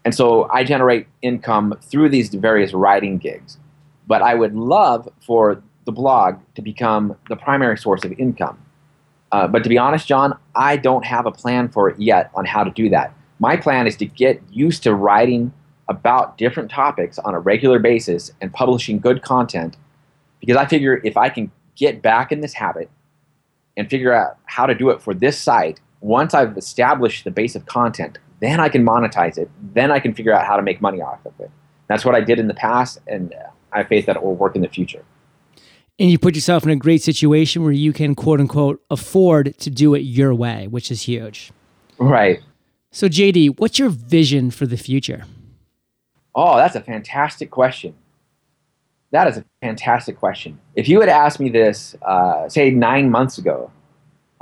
and 0.05 0.15
so 0.15 0.49
I 0.53 0.63
generate 0.63 1.09
income 1.21 1.75
through 1.83 2.11
these 2.11 2.33
various 2.33 2.73
writing 2.73 3.19
gigs. 3.19 3.59
But 4.07 4.23
I 4.23 4.37
would 4.37 4.55
love 4.55 5.09
for 5.21 5.61
the 5.85 5.91
blog 5.91 6.37
to 6.55 6.63
become 6.63 7.17
the 7.29 7.35
primary 7.35 7.77
source 7.77 8.05
of 8.05 8.13
income. 8.21 8.57
Uh, 9.33 9.49
but 9.49 9.65
to 9.65 9.69
be 9.69 9.79
honest, 9.79 10.07
John, 10.07 10.39
I 10.55 10.77
don't 10.77 11.05
have 11.05 11.27
a 11.27 11.33
plan 11.33 11.71
for 11.71 11.91
it 11.91 11.99
yet 11.99 12.31
on 12.37 12.45
how 12.45 12.63
to 12.63 12.71
do 12.71 12.89
that. 12.91 13.13
My 13.41 13.57
plan 13.57 13.89
is 13.89 13.97
to 13.97 14.07
get 14.07 14.41
used 14.53 14.85
to 14.85 14.95
writing 14.95 15.53
about 15.89 16.37
different 16.37 16.71
topics 16.71 17.19
on 17.19 17.35
a 17.35 17.41
regular 17.41 17.79
basis 17.79 18.33
and 18.41 18.53
publishing 18.53 18.99
good 18.99 19.23
content 19.23 19.77
because 20.41 20.57
I 20.57 20.67
figure 20.67 21.01
if 21.05 21.17
I 21.17 21.29
can 21.29 21.51
get 21.77 22.03
back 22.03 22.33
in 22.33 22.41
this 22.41 22.55
habit 22.55 22.91
and 23.77 23.89
figure 23.89 24.13
out 24.13 24.39
how 24.47 24.67
to 24.67 24.75
do 24.75 24.91
it 24.91 25.03
for 25.03 25.15
this 25.15 25.39
site, 25.39 25.81
once 26.01 26.35
I've 26.35 26.57
established 26.57 27.25
the 27.25 27.31
base 27.31 27.55
of 27.55 27.67
content, 27.67 28.19
then 28.41 28.61
I 28.61 28.69
can 28.69 28.85
monetize 28.85 29.39
it. 29.39 29.51
Then 29.75 29.91
I 29.91 30.01
can 30.01 30.15
figure 30.15 30.33
out 30.33 30.47
how 30.47 30.57
to 30.57 30.63
make 30.63 30.81
money 30.81 31.01
off 31.01 31.25
of 31.25 31.33
it. 31.41 31.51
That's 31.89 32.05
what 32.05 32.15
I 32.15 32.21
did 32.21 32.39
in 32.39 32.49
the 32.49 32.55
past, 32.55 32.99
and 33.07 33.35
I 33.73 33.79
have 33.79 33.89
faith 33.89 34.07
that 34.07 34.17
it 34.17 34.23
will 34.23 34.35
work 34.35 34.57
in 34.57 34.63
the 34.63 34.69
future. 34.69 35.05
And 35.99 36.11
you 36.11 36.19
put 36.19 36.35
yourself 36.35 36.65
in 36.65 36.71
a 36.71 36.77
great 36.77 37.03
situation 37.03 37.63
where 37.63 37.73
you 37.73 37.93
can, 37.93 38.15
quote 38.15 38.41
unquote, 38.41 38.83
afford 38.91 39.57
to 39.59 39.71
do 39.71 39.95
it 39.95 40.01
your 40.01 40.35
way, 40.35 40.67
which 40.67 40.91
is 40.91 41.03
huge. 41.03 41.53
Right. 41.99 42.41
So, 42.91 43.09
JD, 43.09 43.59
what's 43.59 43.79
your 43.79 43.89
vision 43.89 44.51
for 44.51 44.67
the 44.67 44.77
future? 44.77 45.25
Oh, 46.37 46.59
that's 46.59 46.77
a 46.77 46.83
fantastic 46.83 47.51
question. 47.51 47.95
That 49.11 49.27
is 49.27 49.39
a 49.39 49.45
fantastic 49.63 50.19
question. 50.19 50.61
If 50.75 50.87
you 50.87 51.01
had 51.01 51.09
asked 51.09 51.41
me 51.41 51.49
this, 51.49 51.97
uh, 52.03 52.47
say, 52.51 52.71
nine 52.71 53.11
months 53.11 53.39
ago, 53.39 53.71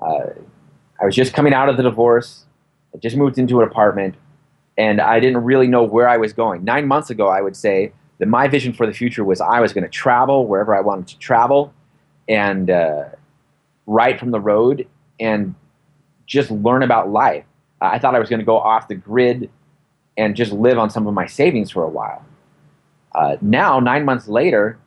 uh, 0.00 0.30
I 1.00 1.04
was 1.04 1.14
just 1.14 1.32
coming 1.32 1.54
out 1.54 1.68
of 1.68 1.76
the 1.76 1.84
divorce, 1.84 2.46
I 2.92 2.98
just 2.98 3.16
moved 3.16 3.38
into 3.38 3.60
an 3.60 3.68
apartment, 3.68 4.16
and 4.76 5.00
I 5.00 5.20
didn't 5.20 5.44
really 5.44 5.68
know 5.68 5.84
where 5.84 6.08
I 6.08 6.16
was 6.16 6.32
going. 6.32 6.64
Nine 6.64 6.88
months 6.88 7.10
ago, 7.10 7.28
I 7.28 7.40
would 7.40 7.54
say 7.54 7.92
that 8.18 8.26
my 8.26 8.48
vision 8.48 8.72
for 8.72 8.86
the 8.86 8.92
future 8.92 9.24
was 9.24 9.40
I 9.40 9.60
was 9.60 9.72
going 9.72 9.84
to 9.84 9.90
travel 9.90 10.48
wherever 10.48 10.74
I 10.74 10.80
wanted 10.80 11.06
to 11.08 11.18
travel 11.18 11.72
and 12.28 12.70
uh, 12.70 13.04
write 13.86 14.18
from 14.18 14.32
the 14.32 14.40
road 14.40 14.88
and 15.20 15.54
just 16.26 16.50
learn 16.50 16.82
about 16.82 17.10
life. 17.10 17.44
I 17.80 18.00
thought 18.00 18.16
I 18.16 18.18
was 18.18 18.28
going 18.28 18.40
to 18.40 18.46
go 18.46 18.58
off 18.58 18.88
the 18.88 18.94
grid 18.96 19.50
and 20.16 20.36
just 20.36 20.52
live 20.52 20.78
on 20.78 20.90
some 20.90 21.06
of 21.06 21.14
my 21.14 21.26
savings 21.26 21.70
for 21.70 21.82
a 21.82 21.88
while. 21.88 22.24
Uh, 23.14 23.36
now, 23.40 23.80
nine 23.80 24.04
months 24.04 24.28
later, 24.28 24.78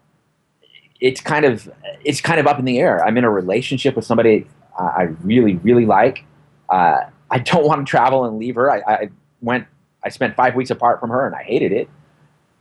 it's 1.00 1.22
kind 1.22 1.46
of 1.46 1.70
it's 2.04 2.22
kind 2.22 2.40
of 2.40 2.48
up 2.48 2.60
in 2.60 2.66
the 2.66 2.80
air. 2.80 3.06
I'm 3.06 3.18
in 3.18 3.24
a 3.24 3.30
relationship 3.30 3.96
with 3.96 4.06
somebody 4.06 4.48
uh, 4.78 4.84
I 4.84 5.02
really 5.22 5.56
really 5.56 5.86
like. 5.86 6.26
Uh, 6.70 7.02
I 7.30 7.40
don't 7.40 7.66
want 7.68 7.86
to 7.86 7.90
travel 7.90 8.26
and 8.26 8.38
leave 8.38 8.56
her. 8.56 8.72
I, 8.72 8.80
I, 8.88 9.10
went. 9.42 9.68
I 10.04 10.10
spent 10.10 10.36
five 10.36 10.56
weeks 10.56 10.70
apart 10.70 11.00
from 11.00 11.10
her, 11.10 11.26
and 11.26 11.36
I 11.36 11.44
hated 11.44 11.72
it. 11.72 11.90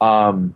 Um, 0.01 0.55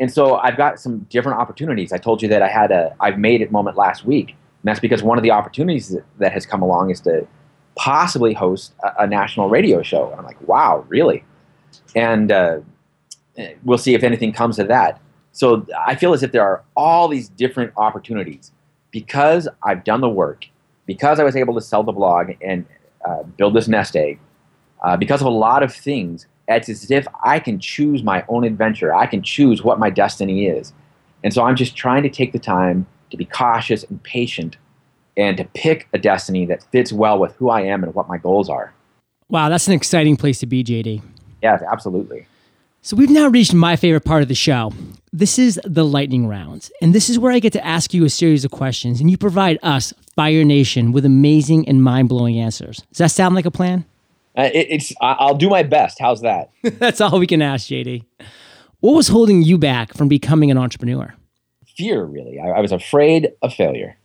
and 0.00 0.12
so 0.12 0.36
I've 0.36 0.56
got 0.56 0.78
some 0.78 1.00
different 1.10 1.38
opportunities. 1.38 1.92
I 1.92 1.98
told 1.98 2.22
you 2.22 2.28
that 2.28 2.42
I 2.42 2.48
had 2.48 2.70
a 2.70 2.94
I've 3.00 3.18
made 3.18 3.40
it 3.40 3.50
moment 3.50 3.76
last 3.76 4.04
week, 4.04 4.28
and 4.30 4.36
that's 4.64 4.80
because 4.80 5.02
one 5.02 5.18
of 5.18 5.22
the 5.22 5.30
opportunities 5.30 5.88
that, 5.90 6.04
that 6.18 6.32
has 6.32 6.46
come 6.46 6.62
along 6.62 6.90
is 6.90 7.00
to 7.02 7.26
possibly 7.78 8.34
host 8.34 8.74
a, 8.82 9.04
a 9.04 9.06
national 9.06 9.48
radio 9.48 9.82
show. 9.82 10.10
And 10.10 10.18
I'm 10.18 10.26
like, 10.26 10.40
wow, 10.46 10.84
really? 10.88 11.24
And 11.94 12.30
uh, 12.30 12.58
we'll 13.64 13.78
see 13.78 13.94
if 13.94 14.02
anything 14.02 14.32
comes 14.32 14.58
of 14.58 14.68
that. 14.68 15.00
So 15.32 15.66
I 15.86 15.94
feel 15.94 16.12
as 16.12 16.22
if 16.22 16.32
there 16.32 16.42
are 16.42 16.62
all 16.76 17.08
these 17.08 17.28
different 17.28 17.72
opportunities 17.76 18.52
because 18.90 19.48
I've 19.62 19.84
done 19.84 20.00
the 20.00 20.08
work, 20.08 20.46
because 20.86 21.20
I 21.20 21.24
was 21.24 21.36
able 21.36 21.54
to 21.54 21.60
sell 21.60 21.84
the 21.84 21.92
blog 21.92 22.32
and 22.42 22.66
uh, 23.06 23.22
build 23.22 23.54
this 23.54 23.68
nest 23.68 23.94
egg, 23.96 24.18
uh, 24.82 24.96
because 24.96 25.20
of 25.20 25.26
a 25.26 25.30
lot 25.30 25.62
of 25.62 25.72
things. 25.72 26.26
It's 26.48 26.68
as 26.68 26.90
if 26.90 27.06
I 27.22 27.38
can 27.40 27.60
choose 27.60 28.02
my 28.02 28.24
own 28.28 28.42
adventure. 28.42 28.94
I 28.94 29.06
can 29.06 29.22
choose 29.22 29.62
what 29.62 29.78
my 29.78 29.90
destiny 29.90 30.46
is. 30.46 30.72
And 31.22 31.32
so 31.32 31.44
I'm 31.44 31.56
just 31.56 31.76
trying 31.76 32.02
to 32.04 32.08
take 32.08 32.32
the 32.32 32.38
time 32.38 32.86
to 33.10 33.16
be 33.16 33.26
cautious 33.26 33.84
and 33.84 34.02
patient 34.02 34.56
and 35.18 35.36
to 35.36 35.44
pick 35.44 35.88
a 35.92 35.98
destiny 35.98 36.46
that 36.46 36.62
fits 36.70 36.92
well 36.92 37.18
with 37.18 37.34
who 37.36 37.50
I 37.50 37.62
am 37.62 37.84
and 37.84 37.94
what 37.94 38.08
my 38.08 38.16
goals 38.16 38.48
are. 38.48 38.72
Wow, 39.28 39.50
that's 39.50 39.66
an 39.66 39.74
exciting 39.74 40.16
place 40.16 40.38
to 40.38 40.46
be, 40.46 40.64
JD. 40.64 41.02
Yeah, 41.42 41.58
absolutely. 41.70 42.26
So 42.80 42.96
we've 42.96 43.10
now 43.10 43.28
reached 43.28 43.52
my 43.52 43.76
favorite 43.76 44.04
part 44.04 44.22
of 44.22 44.28
the 44.28 44.34
show. 44.34 44.72
This 45.12 45.38
is 45.38 45.60
the 45.64 45.84
lightning 45.84 46.26
rounds. 46.26 46.70
And 46.80 46.94
this 46.94 47.10
is 47.10 47.18
where 47.18 47.32
I 47.32 47.40
get 47.40 47.52
to 47.54 47.66
ask 47.66 47.92
you 47.92 48.04
a 48.04 48.10
series 48.10 48.44
of 48.44 48.50
questions 48.50 49.00
and 49.00 49.10
you 49.10 49.18
provide 49.18 49.58
us, 49.62 49.92
Fire 50.14 50.44
Nation, 50.44 50.92
with 50.92 51.04
amazing 51.04 51.68
and 51.68 51.82
mind 51.82 52.08
blowing 52.08 52.38
answers. 52.38 52.78
Does 52.90 52.98
that 52.98 53.10
sound 53.10 53.34
like 53.34 53.44
a 53.44 53.50
plan? 53.50 53.84
Uh, 54.38 54.48
it, 54.54 54.68
it's 54.70 54.92
I'll 55.00 55.34
do 55.34 55.50
my 55.50 55.64
best. 55.64 55.98
How's 56.00 56.22
that? 56.22 56.50
That's 56.62 57.00
all 57.00 57.18
we 57.18 57.26
can 57.26 57.42
ask, 57.42 57.68
JD. 57.68 58.04
What 58.80 58.92
was 58.92 59.08
holding 59.08 59.42
you 59.42 59.58
back 59.58 59.92
from 59.92 60.06
becoming 60.06 60.50
an 60.50 60.56
entrepreneur? 60.56 61.14
Fear, 61.76 62.04
really. 62.04 62.38
I, 62.38 62.50
I 62.50 62.60
was 62.60 62.70
afraid 62.72 63.32
of 63.42 63.52
failure. 63.52 63.97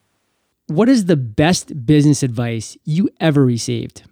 What 0.68 0.88
is 0.88 1.06
the 1.06 1.18
best 1.18 1.86
business 1.86 2.24
advice 2.24 2.78
you 2.86 3.10
ever 3.20 3.46
received? 3.46 4.04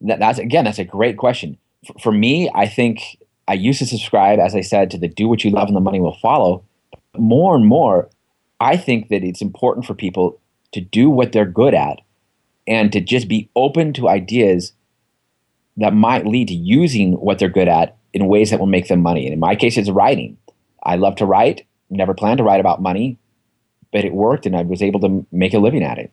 That's 0.00 0.38
again, 0.38 0.64
that's 0.64 0.78
a 0.78 0.84
great 0.84 1.16
question. 1.16 1.56
For, 2.02 2.12
me, 2.12 2.50
I 2.54 2.66
think 2.66 3.18
I 3.48 3.54
used 3.54 3.78
to 3.78 3.86
subscribe, 3.86 4.38
as 4.38 4.54
I 4.54 4.60
said, 4.60 4.90
to 4.90 4.98
the 4.98 5.08
do 5.08 5.28
what 5.28 5.44
you 5.44 5.50
love 5.50 5.68
and 5.68 5.76
the 5.76 5.80
money 5.80 6.00
will 6.00 6.16
follow. 6.20 6.64
More 7.16 7.54
and 7.54 7.66
more, 7.66 8.08
I 8.60 8.76
think 8.76 9.08
that 9.08 9.22
it's 9.22 9.42
important 9.42 9.86
for 9.86 9.94
people 9.94 10.40
to 10.72 10.80
do 10.80 11.10
what 11.10 11.32
they're 11.32 11.44
good 11.44 11.74
at 11.74 12.00
and 12.66 12.92
to 12.92 13.00
just 13.00 13.28
be 13.28 13.50
open 13.54 13.92
to 13.94 14.08
ideas 14.08 14.72
that 15.76 15.92
might 15.92 16.26
lead 16.26 16.48
to 16.48 16.54
using 16.54 17.14
what 17.14 17.38
they're 17.38 17.48
good 17.48 17.68
at 17.68 17.96
in 18.12 18.26
ways 18.26 18.50
that 18.50 18.60
will 18.60 18.66
make 18.66 18.88
them 18.88 19.00
money. 19.00 19.26
And 19.26 19.34
in 19.34 19.40
my 19.40 19.56
case, 19.56 19.76
it's 19.76 19.90
writing. 19.90 20.38
I 20.82 20.96
love 20.96 21.16
to 21.16 21.26
write, 21.26 21.66
never 21.90 22.14
plan 22.14 22.36
to 22.38 22.44
write 22.44 22.60
about 22.60 22.80
money, 22.80 23.18
but 23.94 24.04
it 24.04 24.12
worked 24.12 24.44
and 24.44 24.56
I 24.56 24.62
was 24.62 24.82
able 24.82 24.98
to 25.00 25.24
make 25.30 25.54
a 25.54 25.58
living 25.60 25.84
at 25.84 25.98
it. 25.98 26.12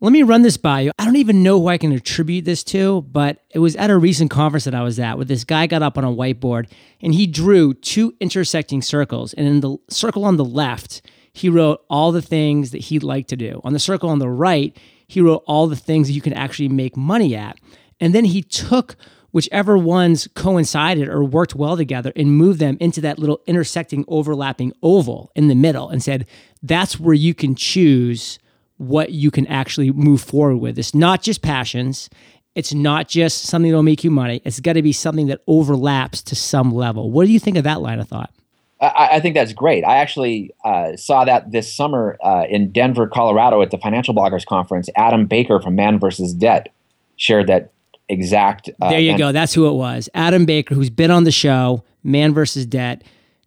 Let 0.00 0.12
me 0.12 0.24
run 0.24 0.42
this 0.42 0.56
by 0.56 0.80
you. 0.80 0.90
I 0.98 1.04
don't 1.04 1.16
even 1.16 1.44
know 1.44 1.60
who 1.60 1.68
I 1.68 1.78
can 1.78 1.92
attribute 1.92 2.44
this 2.44 2.64
to, 2.64 3.02
but 3.02 3.44
it 3.50 3.60
was 3.60 3.76
at 3.76 3.88
a 3.88 3.96
recent 3.96 4.32
conference 4.32 4.64
that 4.64 4.74
I 4.74 4.82
was 4.82 4.98
at 4.98 5.16
where 5.16 5.24
this 5.24 5.44
guy 5.44 5.68
got 5.68 5.82
up 5.82 5.96
on 5.96 6.02
a 6.02 6.08
whiteboard 6.08 6.68
and 7.00 7.14
he 7.14 7.28
drew 7.28 7.72
two 7.72 8.16
intersecting 8.18 8.82
circles. 8.82 9.32
And 9.34 9.46
in 9.46 9.60
the 9.60 9.76
circle 9.90 10.24
on 10.24 10.38
the 10.38 10.44
left, 10.44 11.02
he 11.32 11.48
wrote 11.48 11.84
all 11.88 12.10
the 12.10 12.22
things 12.22 12.72
that 12.72 12.78
he'd 12.78 13.04
like 13.04 13.28
to 13.28 13.36
do. 13.36 13.60
On 13.62 13.72
the 13.72 13.78
circle 13.78 14.08
on 14.08 14.18
the 14.18 14.28
right, 14.28 14.76
he 15.06 15.20
wrote 15.20 15.44
all 15.46 15.68
the 15.68 15.76
things 15.76 16.08
that 16.08 16.14
you 16.14 16.20
can 16.20 16.32
actually 16.32 16.68
make 16.68 16.96
money 16.96 17.36
at. 17.36 17.60
And 18.00 18.12
then 18.12 18.24
he 18.24 18.42
took 18.42 18.96
whichever 19.32 19.78
ones 19.78 20.28
coincided 20.34 21.08
or 21.08 21.24
worked 21.24 21.54
well 21.54 21.76
together 21.76 22.12
and 22.16 22.36
moved 22.36 22.60
them 22.60 22.76
into 22.80 23.00
that 23.00 23.18
little 23.18 23.40
intersecting, 23.46 24.04
overlapping 24.08 24.72
oval 24.82 25.30
in 25.34 25.48
the 25.48 25.54
middle 25.54 25.88
and 25.88 26.02
said, 26.02 26.26
that's 26.62 26.98
where 26.98 27.14
you 27.14 27.34
can 27.34 27.54
choose 27.54 28.38
what 28.76 29.12
you 29.12 29.30
can 29.30 29.46
actually 29.46 29.90
move 29.92 30.20
forward 30.20 30.56
with. 30.56 30.78
It's 30.78 30.94
not 30.94 31.22
just 31.22 31.42
passions. 31.42 32.08
It's 32.54 32.74
not 32.74 33.08
just 33.08 33.42
something 33.42 33.70
that'll 33.70 33.82
make 33.82 34.02
you 34.02 34.10
money. 34.10 34.40
It's 34.44 34.58
got 34.58 34.72
to 34.72 34.82
be 34.82 34.92
something 34.92 35.28
that 35.28 35.42
overlaps 35.46 36.22
to 36.22 36.34
some 36.34 36.72
level. 36.72 37.10
What 37.10 37.26
do 37.26 37.32
you 37.32 37.38
think 37.38 37.56
of 37.56 37.64
that 37.64 37.80
line 37.80 38.00
of 38.00 38.08
thought? 38.08 38.32
I, 38.80 39.08
I 39.12 39.20
think 39.20 39.34
that's 39.34 39.52
great. 39.52 39.84
I 39.84 39.98
actually 39.98 40.52
uh, 40.64 40.96
saw 40.96 41.24
that 41.24 41.52
this 41.52 41.72
summer 41.72 42.16
uh, 42.24 42.44
in 42.48 42.72
Denver, 42.72 43.06
Colorado, 43.06 43.62
at 43.62 43.70
the 43.70 43.78
Financial 43.78 44.14
Bloggers 44.14 44.46
Conference. 44.46 44.88
Adam 44.96 45.26
Baker 45.26 45.60
from 45.60 45.76
Man 45.76 45.98
versus 45.98 46.32
Debt 46.32 46.72
shared 47.16 47.46
that 47.48 47.72
exact. 48.10 48.68
Uh, 48.80 48.90
there 48.90 49.00
you 49.00 49.16
go. 49.16 49.32
That's 49.32 49.54
who 49.54 49.68
it 49.68 49.74
was. 49.74 50.08
Adam 50.14 50.44
Baker, 50.44 50.74
who's 50.74 50.90
been 50.90 51.10
on 51.10 51.24
the 51.24 51.32
show, 51.32 51.84
Man 52.02 52.34
versus 52.34 52.66
Debt. 52.66 53.02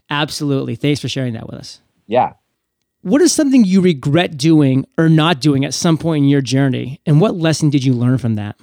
Absolutely. 0.09 0.75
Thanks 0.75 0.99
for 0.99 1.07
sharing 1.07 1.33
that 1.33 1.47
with 1.47 1.55
us. 1.55 1.81
Yeah. 2.07 2.33
What 3.01 3.21
is 3.21 3.33
something 3.33 3.65
you 3.65 3.81
regret 3.81 4.37
doing 4.37 4.85
or 4.97 5.09
not 5.09 5.41
doing 5.41 5.65
at 5.65 5.73
some 5.73 5.97
point 5.97 6.23
in 6.23 6.29
your 6.29 6.41
journey? 6.41 7.01
And 7.05 7.19
what 7.19 7.35
lesson 7.35 7.69
did 7.69 7.83
you 7.83 7.93
learn 7.93 8.17
from 8.17 8.35
that? 8.35 8.55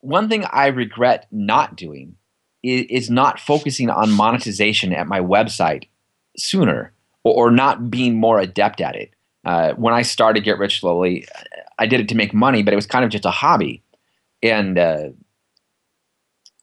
One 0.00 0.28
thing 0.28 0.44
I 0.46 0.66
regret 0.68 1.26
not 1.30 1.76
doing 1.76 2.16
is, 2.62 2.86
is 2.88 3.10
not 3.10 3.38
focusing 3.38 3.90
on 3.90 4.10
monetization 4.10 4.92
at 4.92 5.06
my 5.06 5.20
website 5.20 5.84
sooner 6.36 6.92
or, 7.24 7.46
or 7.46 7.50
not 7.50 7.90
being 7.90 8.18
more 8.18 8.40
adept 8.40 8.80
at 8.80 8.96
it. 8.96 9.10
Uh, 9.44 9.72
when 9.74 9.94
I 9.94 10.02
started 10.02 10.42
Get 10.44 10.58
Rich 10.58 10.80
Slowly, 10.80 11.26
I 11.78 11.86
did 11.86 12.00
it 12.00 12.08
to 12.08 12.14
make 12.14 12.34
money, 12.34 12.62
but 12.62 12.72
it 12.72 12.76
was 12.76 12.86
kind 12.86 13.04
of 13.04 13.10
just 13.10 13.24
a 13.24 13.30
hobby. 13.30 13.82
And 14.42 14.78
uh, 14.78 15.08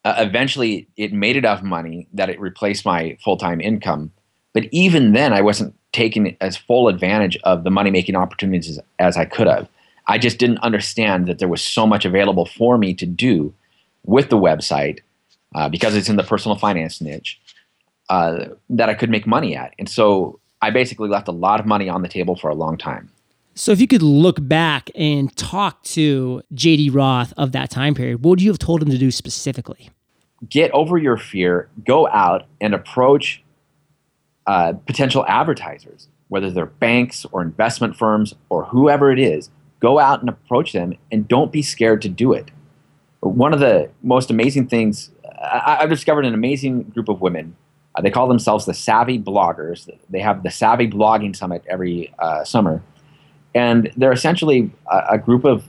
eventually 0.06 0.88
it 0.98 1.14
made 1.14 1.36
enough 1.36 1.62
money 1.62 2.08
that 2.14 2.30
it 2.30 2.40
replaced 2.40 2.86
my 2.86 3.18
full 3.24 3.38
time 3.38 3.60
income. 3.60 4.12
But 4.54 4.66
even 4.72 5.12
then, 5.12 5.34
I 5.34 5.42
wasn't 5.42 5.76
taking 5.92 6.38
as 6.42 6.56
full 6.56 6.88
advantage 6.88 7.38
of 7.44 7.64
the 7.64 7.72
money 7.72 7.92
making 7.92 8.16
opportunities 8.16 8.78
as, 8.78 8.80
as 9.00 9.18
I 9.18 9.26
could 9.26 9.48
have. 9.48 9.68
I 10.08 10.18
just 10.18 10.38
didn't 10.38 10.60
understand 10.60 11.28
that 11.28 11.40
there 11.40 11.48
was 11.48 11.62
so 11.62 11.88
much 11.88 12.06
available 12.06 12.46
for 12.46 12.78
me 12.78 12.94
to 12.96 13.06
do 13.06 13.54
with 14.04 14.30
the 14.30 14.38
website 14.38 15.00
uh, 15.56 15.68
because 15.68 15.96
it's 15.96 16.10
in 16.10 16.16
the 16.16 16.24
personal 16.24 16.58
finance 16.58 17.02
niche 17.02 17.40
uh, 18.10 18.46
that 18.70 18.90
I 18.90 18.94
could 18.94 19.10
make 19.10 19.26
money 19.26 19.56
at. 19.56 19.74
And 19.80 19.90
so 19.90 20.40
I 20.62 20.70
basically 20.70 21.10
left 21.10 21.28
a 21.28 21.32
lot 21.32 21.60
of 21.60 21.66
money 21.66 21.90
on 21.90 22.02
the 22.02 22.08
table 22.08 22.36
for 22.36 22.50
a 22.50 22.56
long 22.56 22.78
time. 22.78 23.10
So, 23.58 23.72
if 23.72 23.80
you 23.80 23.88
could 23.88 24.02
look 24.02 24.36
back 24.42 24.92
and 24.96 25.34
talk 25.38 25.82
to 25.84 26.42
JD 26.54 26.94
Roth 26.94 27.34
of 27.38 27.54
that 27.54 27.70
time 27.70 27.96
period, 27.96 28.22
what 28.22 28.32
would 28.32 28.42
you 28.42 28.50
have 28.50 28.60
told 28.60 28.82
him 28.82 28.90
to 28.90 28.98
do 28.98 29.12
specifically? 29.12 29.90
Get 30.50 30.72
over 30.72 30.98
your 30.98 31.16
fear, 31.16 31.70
go 31.86 32.08
out 32.10 32.46
and 32.60 32.74
approach 32.76 33.42
uh, 34.46 34.74
potential 34.86 35.26
advertisers, 35.28 36.10
whether 36.28 36.52
they're 36.52 36.66
banks 36.66 37.26
or 37.32 37.42
investment 37.42 37.96
firms 37.96 38.36
or 38.50 38.66
whoever 38.66 39.10
it 39.10 39.20
is, 39.20 39.50
go 39.80 40.00
out 40.00 40.20
and 40.20 40.28
approach 40.28 40.74
them 40.74 40.94
and 41.10 41.26
don't 41.26 41.52
be 41.52 41.62
scared 41.62 42.02
to 42.02 42.10
do 42.10 42.34
it. 42.34 42.52
One 43.22 43.54
of 43.54 43.62
the 43.62 43.90
most 44.04 44.30
amazing 44.30 44.68
things, 44.68 45.12
I, 45.42 45.78
have 45.80 45.90
discovered 45.90 46.26
an 46.26 46.34
amazing 46.34 46.84
group 46.84 47.08
of 47.08 47.22
women. 47.22 47.56
Uh, 47.96 48.02
they 48.02 48.12
call 48.12 48.28
themselves 48.28 48.66
the 48.66 48.74
Savvy 48.74 49.18
Bloggers. 49.18 49.90
They 50.10 50.20
have 50.20 50.44
the 50.44 50.52
Savvy 50.52 50.88
Blogging 50.90 51.36
Summit 51.36 51.64
every 51.68 52.14
uh, 52.20 52.44
summer. 52.44 52.84
And 53.56 53.92
they're 53.98 54.12
essentially 54.12 54.70
a, 54.92 55.14
a 55.14 55.18
group 55.18 55.44
of, 55.44 55.66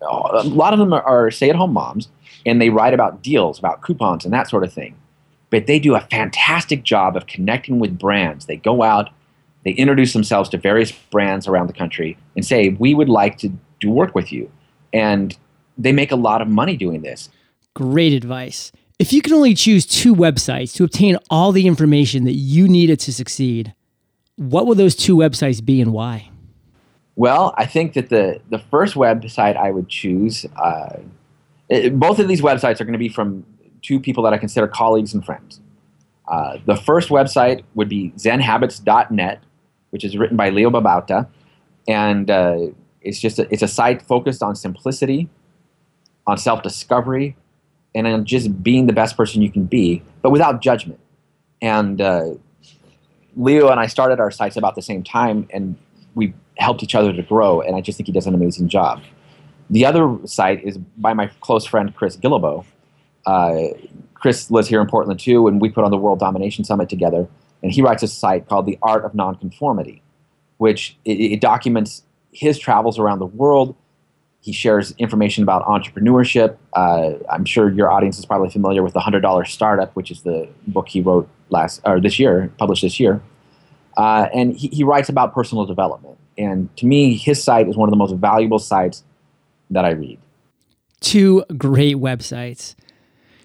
a 0.00 0.44
lot 0.44 0.72
of 0.72 0.78
them 0.78 0.94
are, 0.94 1.02
are 1.02 1.30
stay 1.30 1.50
at 1.50 1.56
home 1.56 1.74
moms, 1.74 2.08
and 2.46 2.62
they 2.62 2.70
write 2.70 2.94
about 2.94 3.22
deals, 3.22 3.58
about 3.58 3.82
coupons, 3.82 4.24
and 4.24 4.32
that 4.32 4.48
sort 4.48 4.64
of 4.64 4.72
thing 4.72 4.94
but 5.50 5.66
they 5.66 5.78
do 5.78 5.94
a 5.94 6.00
fantastic 6.00 6.82
job 6.82 7.16
of 7.16 7.26
connecting 7.26 7.78
with 7.78 7.98
brands. 7.98 8.46
They 8.46 8.56
go 8.56 8.82
out, 8.82 9.10
they 9.64 9.72
introduce 9.72 10.12
themselves 10.12 10.48
to 10.50 10.58
various 10.58 10.92
brands 10.92 11.48
around 11.48 11.68
the 11.68 11.72
country 11.72 12.16
and 12.36 12.44
say, 12.44 12.70
We 12.70 12.94
would 12.94 13.08
like 13.08 13.38
to 13.38 13.52
do 13.80 13.90
work 13.90 14.14
with 14.14 14.32
you. 14.32 14.50
And 14.92 15.36
they 15.76 15.92
make 15.92 16.12
a 16.12 16.16
lot 16.16 16.42
of 16.42 16.48
money 16.48 16.76
doing 16.76 17.02
this. 17.02 17.28
Great 17.74 18.12
advice. 18.12 18.72
If 18.98 19.12
you 19.12 19.22
could 19.22 19.32
only 19.32 19.54
choose 19.54 19.86
two 19.86 20.14
websites 20.14 20.74
to 20.74 20.84
obtain 20.84 21.18
all 21.30 21.52
the 21.52 21.66
information 21.66 22.24
that 22.24 22.32
you 22.32 22.66
needed 22.66 22.98
to 23.00 23.12
succeed, 23.12 23.74
what 24.36 24.66
would 24.66 24.78
those 24.78 24.96
two 24.96 25.16
websites 25.16 25.64
be 25.64 25.80
and 25.80 25.92
why? 25.92 26.30
Well, 27.18 27.52
I 27.58 27.66
think 27.66 27.94
that 27.94 28.10
the, 28.10 28.40
the 28.48 28.60
first 28.60 28.94
website 28.94 29.56
I 29.56 29.72
would 29.72 29.88
choose, 29.88 30.46
uh, 30.56 31.00
it, 31.68 31.98
both 31.98 32.20
of 32.20 32.28
these 32.28 32.40
websites 32.40 32.80
are 32.80 32.84
going 32.84 32.92
to 32.92 32.98
be 32.98 33.08
from 33.08 33.44
two 33.82 33.98
people 33.98 34.22
that 34.22 34.32
I 34.32 34.38
consider 34.38 34.68
colleagues 34.68 35.12
and 35.14 35.26
friends. 35.26 35.60
Uh, 36.28 36.58
the 36.64 36.76
first 36.76 37.08
website 37.08 37.64
would 37.74 37.88
be 37.88 38.12
zenhabits.net, 38.16 39.42
which 39.90 40.04
is 40.04 40.16
written 40.16 40.36
by 40.36 40.50
Leo 40.50 40.70
Babauta. 40.70 41.26
And 41.88 42.30
uh, 42.30 42.68
it's 43.00 43.18
just 43.18 43.40
a, 43.40 43.52
it's 43.52 43.62
a 43.62 43.68
site 43.68 44.00
focused 44.00 44.40
on 44.40 44.54
simplicity, 44.54 45.28
on 46.24 46.38
self 46.38 46.62
discovery, 46.62 47.36
and 47.96 48.06
on 48.06 48.26
just 48.26 48.62
being 48.62 48.86
the 48.86 48.92
best 48.92 49.16
person 49.16 49.42
you 49.42 49.50
can 49.50 49.64
be, 49.64 50.04
but 50.22 50.30
without 50.30 50.62
judgment. 50.62 51.00
And 51.60 52.00
uh, 52.00 52.34
Leo 53.34 53.70
and 53.70 53.80
I 53.80 53.88
started 53.88 54.20
our 54.20 54.30
sites 54.30 54.56
about 54.56 54.76
the 54.76 54.82
same 54.82 55.02
time, 55.02 55.48
and 55.52 55.74
we 56.14 56.34
helped 56.56 56.82
each 56.82 56.94
other 56.94 57.12
to 57.12 57.22
grow. 57.22 57.60
And 57.60 57.76
I 57.76 57.80
just 57.80 57.96
think 57.96 58.06
he 58.06 58.12
does 58.12 58.26
an 58.26 58.34
amazing 58.34 58.68
job. 58.68 59.02
The 59.70 59.84
other 59.84 60.18
site 60.24 60.64
is 60.64 60.78
by 60.78 61.12
my 61.12 61.28
close 61.40 61.64
friend 61.66 61.94
Chris 61.94 62.16
Guillebeau. 62.16 62.64
Uh, 63.26 63.68
Chris 64.14 64.50
lives 64.50 64.68
here 64.68 64.80
in 64.80 64.86
Portland 64.88 65.20
too, 65.20 65.46
and 65.46 65.60
we 65.60 65.68
put 65.68 65.84
on 65.84 65.90
the 65.90 65.98
World 65.98 66.18
Domination 66.18 66.64
Summit 66.64 66.88
together. 66.88 67.28
And 67.62 67.72
he 67.72 67.82
writes 67.82 68.02
a 68.02 68.08
site 68.08 68.48
called 68.48 68.66
The 68.66 68.78
Art 68.82 69.04
of 69.04 69.14
Nonconformity, 69.14 70.02
which 70.58 70.96
it, 71.04 71.20
it 71.20 71.40
documents 71.40 72.04
his 72.32 72.58
travels 72.58 72.98
around 72.98 73.18
the 73.18 73.26
world. 73.26 73.74
He 74.40 74.52
shares 74.52 74.94
information 74.98 75.42
about 75.42 75.64
entrepreneurship. 75.66 76.56
Uh, 76.72 77.14
I'm 77.30 77.44
sure 77.44 77.70
your 77.70 77.90
audience 77.90 78.18
is 78.18 78.24
probably 78.24 78.50
familiar 78.50 78.82
with 78.82 78.94
the 78.94 79.00
Hundred 79.00 79.20
Dollar 79.20 79.44
Startup, 79.44 79.94
which 79.94 80.10
is 80.10 80.22
the 80.22 80.48
book 80.68 80.88
he 80.88 81.00
wrote 81.00 81.28
last 81.50 81.80
or 81.84 82.00
this 82.00 82.18
year, 82.18 82.50
published 82.58 82.82
this 82.82 82.98
year. 83.00 83.20
Uh, 83.98 84.28
and 84.32 84.56
he, 84.56 84.68
he 84.68 84.84
writes 84.84 85.08
about 85.08 85.34
personal 85.34 85.66
development. 85.66 86.16
And 86.38 86.74
to 86.76 86.86
me, 86.86 87.16
his 87.16 87.42
site 87.42 87.68
is 87.68 87.76
one 87.76 87.88
of 87.88 87.90
the 87.90 87.96
most 87.96 88.14
valuable 88.14 88.60
sites 88.60 89.02
that 89.70 89.84
I 89.84 89.90
read. 89.90 90.18
Two 91.00 91.44
great 91.56 91.96
websites. 91.96 92.76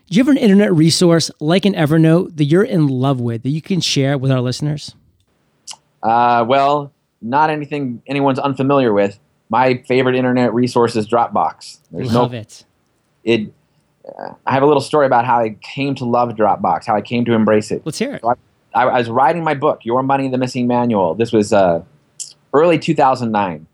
Do 0.10 0.18
you 0.18 0.24
have 0.24 0.30
an 0.30 0.38
internet 0.38 0.72
resource 0.72 1.32
like 1.40 1.66
an 1.66 1.74
Evernote 1.74 2.38
that 2.38 2.44
you're 2.44 2.64
in 2.64 2.88
love 2.88 3.20
with 3.20 3.42
that 3.44 3.50
you 3.50 3.64
can 3.64 3.82
share 3.82 4.16
with 4.16 4.32
our 4.32 4.42
listeners? 4.42 4.94
Uh, 6.04 6.46
well, 6.48 6.94
not 7.20 7.50
anything 7.50 8.04
anyone's 8.06 8.38
unfamiliar 8.38 8.94
with. 8.94 9.18
My 9.50 9.82
favorite 9.88 10.16
internet 10.16 10.54
resource 10.54 10.96
is 10.96 11.08
Dropbox. 11.08 11.80
There's 11.92 12.14
love 12.14 12.32
no, 12.32 12.38
it. 12.38 12.66
It. 13.24 13.54
Uh, 14.08 14.34
I 14.46 14.52
have 14.54 14.62
a 14.62 14.68
little 14.68 14.82
story 14.82 15.08
about 15.08 15.26
how 15.26 15.40
I 15.40 15.58
came 15.62 15.96
to 15.96 16.06
love 16.06 16.30
Dropbox, 16.30 16.86
how 16.86 16.96
I 16.96 17.02
came 17.02 17.26
to 17.26 17.34
embrace 17.34 17.72
it. 17.72 17.82
Let's 17.86 17.98
hear 17.98 18.14
it. 18.14 18.22
So 18.22 18.30
I, 18.30 18.34
I, 18.74 18.84
I, 18.84 18.98
was 18.98 19.10
writing 19.10 19.44
my 19.44 19.54
book, 19.54 19.86
Your 19.86 20.04
Money: 20.04 20.30
The 20.30 20.38
Missing 20.38 20.68
Manual. 20.68 21.16
This 21.16 21.32
was 21.32 21.54
uh, 21.54 21.84
early 22.54 22.80
2009. 22.80 23.68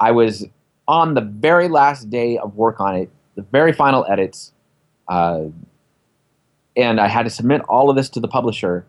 I 0.00 0.10
was 0.10 0.46
on 0.86 1.14
the 1.14 1.20
very 1.20 1.68
last 1.68 2.10
day 2.10 2.38
of 2.38 2.56
work 2.56 2.80
on 2.80 2.96
it, 2.96 3.10
the 3.36 3.42
very 3.42 3.72
final 3.72 4.04
edits, 4.08 4.52
uh, 5.08 5.44
and 6.76 7.00
I 7.00 7.08
had 7.08 7.24
to 7.24 7.30
submit 7.30 7.62
all 7.62 7.90
of 7.90 7.96
this 7.96 8.08
to 8.10 8.20
the 8.20 8.28
publisher. 8.28 8.84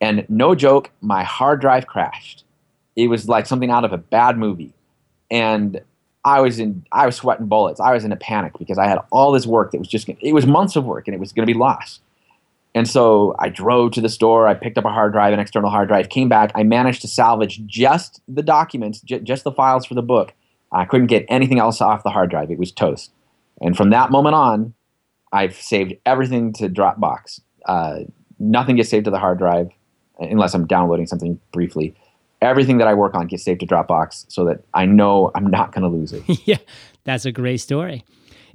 And 0.00 0.26
no 0.28 0.54
joke, 0.54 0.90
my 1.00 1.22
hard 1.22 1.60
drive 1.60 1.86
crashed. 1.86 2.44
It 2.96 3.06
was 3.06 3.28
like 3.28 3.46
something 3.46 3.70
out 3.70 3.84
of 3.84 3.92
a 3.92 3.98
bad 3.98 4.36
movie, 4.36 4.74
and 5.30 5.80
I 6.24 6.40
was 6.40 6.58
in 6.58 6.84
I 6.92 7.06
was 7.06 7.16
sweating 7.16 7.46
bullets. 7.46 7.80
I 7.80 7.92
was 7.92 8.04
in 8.04 8.12
a 8.12 8.16
panic 8.16 8.52
because 8.58 8.78
I 8.78 8.86
had 8.86 8.98
all 9.10 9.32
this 9.32 9.46
work 9.46 9.72
that 9.72 9.78
was 9.78 9.88
just 9.88 10.08
it 10.08 10.32
was 10.32 10.46
months 10.46 10.76
of 10.76 10.84
work 10.84 11.08
and 11.08 11.14
it 11.14 11.20
was 11.20 11.32
going 11.32 11.46
to 11.46 11.52
be 11.52 11.58
lost. 11.58 12.00
And 12.74 12.88
so 12.88 13.34
I 13.38 13.48
drove 13.48 13.92
to 13.92 14.00
the 14.00 14.08
store. 14.08 14.48
I 14.48 14.54
picked 14.54 14.78
up 14.78 14.84
a 14.84 14.90
hard 14.90 15.12
drive, 15.12 15.32
an 15.32 15.40
external 15.40 15.70
hard 15.70 15.88
drive, 15.88 16.08
came 16.08 16.28
back. 16.28 16.52
I 16.54 16.62
managed 16.62 17.02
to 17.02 17.08
salvage 17.08 17.62
just 17.66 18.22
the 18.26 18.42
documents, 18.42 19.00
j- 19.00 19.20
just 19.20 19.44
the 19.44 19.52
files 19.52 19.84
for 19.84 19.94
the 19.94 20.02
book. 20.02 20.32
I 20.72 20.86
couldn't 20.86 21.08
get 21.08 21.26
anything 21.28 21.58
else 21.58 21.82
off 21.82 22.02
the 22.02 22.10
hard 22.10 22.30
drive. 22.30 22.50
It 22.50 22.58
was 22.58 22.72
toast. 22.72 23.12
And 23.60 23.76
from 23.76 23.90
that 23.90 24.10
moment 24.10 24.34
on, 24.34 24.74
I've 25.32 25.54
saved 25.54 25.94
everything 26.06 26.52
to 26.54 26.68
Dropbox. 26.68 27.40
Uh, 27.66 28.00
nothing 28.38 28.76
gets 28.76 28.88
saved 28.88 29.04
to 29.04 29.10
the 29.10 29.18
hard 29.18 29.38
drive 29.38 29.70
unless 30.18 30.54
I'm 30.54 30.66
downloading 30.66 31.06
something 31.06 31.38
briefly. 31.52 31.94
Everything 32.40 32.78
that 32.78 32.88
I 32.88 32.94
work 32.94 33.14
on 33.14 33.26
gets 33.26 33.44
saved 33.44 33.60
to 33.60 33.66
Dropbox 33.66 34.26
so 34.28 34.44
that 34.46 34.64
I 34.74 34.86
know 34.86 35.30
I'm 35.34 35.46
not 35.46 35.72
going 35.72 35.82
to 35.82 35.88
lose 35.88 36.12
it. 36.12 36.22
yeah, 36.46 36.56
that's 37.04 37.24
a 37.24 37.32
great 37.32 37.58
story. 37.58 38.04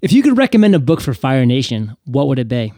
If 0.02 0.12
you 0.12 0.22
could 0.22 0.38
recommend 0.38 0.76
a 0.76 0.80
book 0.80 1.02
for 1.02 1.14
Fire 1.14 1.46
Nation, 1.46 1.96
what 2.06 2.28
would 2.28 2.40
it 2.40 2.48
be? 2.48 2.74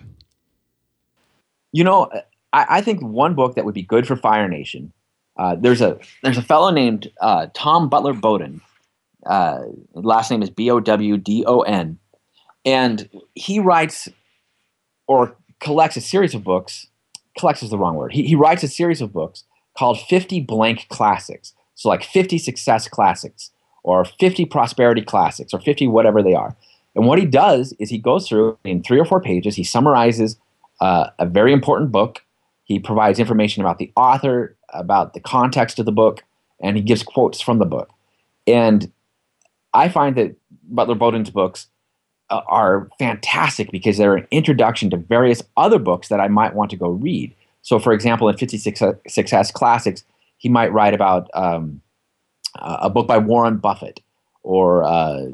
You 1.72 1.84
know, 1.84 2.10
I, 2.54 2.66
I 2.70 2.82
think 2.82 3.02
one 3.02 3.36
book 3.36 3.56
that 3.56 3.66
would 3.66 3.76
be 3.76 3.84
good 3.84 4.08
for 4.08 4.16
Fire 4.16 4.48
Nation. 4.48 4.94
Uh, 5.38 5.56
there's 5.56 5.82
a 5.82 5.98
there's 6.24 6.38
a 6.38 6.42
fellow 6.42 6.70
named 6.70 7.12
uh, 7.22 7.48
Tom 7.54 7.90
Butler 7.90 8.14
Bowdon. 8.14 8.62
Uh, 9.26 9.64
last 9.94 10.32
name 10.32 10.42
is 10.42 10.50
B 10.50 10.70
O 10.70 10.80
W 10.80 11.18
D 11.18 11.44
O 11.46 11.62
N, 11.62 11.98
and 12.66 13.10
he 13.36 13.60
writes 13.60 14.10
or 15.08 15.36
collects 15.60 15.98
a 15.98 16.02
series 16.02 16.36
of 16.36 16.44
books. 16.44 16.88
Collects 17.38 17.64
is 17.64 17.70
the 17.70 17.78
wrong 17.78 17.96
word. 17.96 18.12
He, 18.12 18.24
he 18.24 18.36
writes 18.36 18.64
a 18.64 18.68
series 18.68 19.02
of 19.02 19.14
books 19.14 19.44
called 19.78 20.00
50 20.00 20.42
blank 20.42 20.88
classics. 20.90 21.54
So 21.76 21.88
like 21.88 22.04
50 22.04 22.38
success 22.38 22.88
classics 22.88 23.52
or 23.84 24.04
50 24.04 24.46
prosperity 24.46 25.02
classics 25.02 25.54
or 25.54 25.60
50 25.62 25.88
whatever 25.88 26.22
they 26.22 26.34
are. 26.34 26.56
And 26.96 27.06
what 27.08 27.18
he 27.18 27.26
does 27.26 27.74
is 27.80 27.90
he 27.90 27.98
goes 27.98 28.28
through 28.28 28.58
in 28.66 28.84
three 28.84 29.00
or 29.00 29.06
four 29.06 29.22
pages, 29.22 29.56
he 29.56 29.64
summarizes 29.64 30.38
uh, 30.82 31.10
a 31.20 31.26
very 31.26 31.54
important 31.54 31.92
book. 31.92 32.24
He 32.64 32.80
provides 32.80 33.20
information 33.20 33.62
about 33.62 33.78
the 33.78 33.92
author, 33.96 34.56
about 34.74 35.14
the 35.14 35.20
context 35.20 35.80
of 35.80 35.86
the 35.86 35.92
book, 35.92 36.24
and 36.62 36.78
he 36.78 36.84
gives 36.84 37.04
quotes 37.04 37.42
from 37.42 37.60
the 37.60 37.66
book. 37.66 37.90
And 38.46 38.92
I 39.74 39.90
find 39.90 40.16
that 40.18 40.36
Butler 40.64 40.96
Bowdon's 40.96 41.30
books 41.30 41.68
uh, 42.30 42.42
are 42.48 42.90
fantastic 43.00 43.72
because 43.72 43.98
they're 43.98 44.16
an 44.16 44.28
introduction 44.32 44.90
to 44.92 44.98
various 44.98 45.42
other 45.58 45.80
books 45.80 46.10
that 46.10 46.20
I 46.20 46.28
might 46.28 46.54
want 46.54 46.70
to 46.72 46.78
go 46.78 46.90
read. 46.90 47.36
So, 47.62 47.80
for 47.80 47.92
example, 47.92 48.30
in 48.30 48.38
56 48.38 48.82
Success 49.08 49.52
Classics, 49.52 50.04
he 50.38 50.50
might 50.50 50.72
write 50.72 50.94
about 50.94 51.30
um, 51.34 51.82
a 52.56 52.90
book 52.90 53.08
by 53.08 53.18
Warren 53.18 53.58
Buffett 53.58 54.00
or 54.44 54.84
uh, 54.84 55.28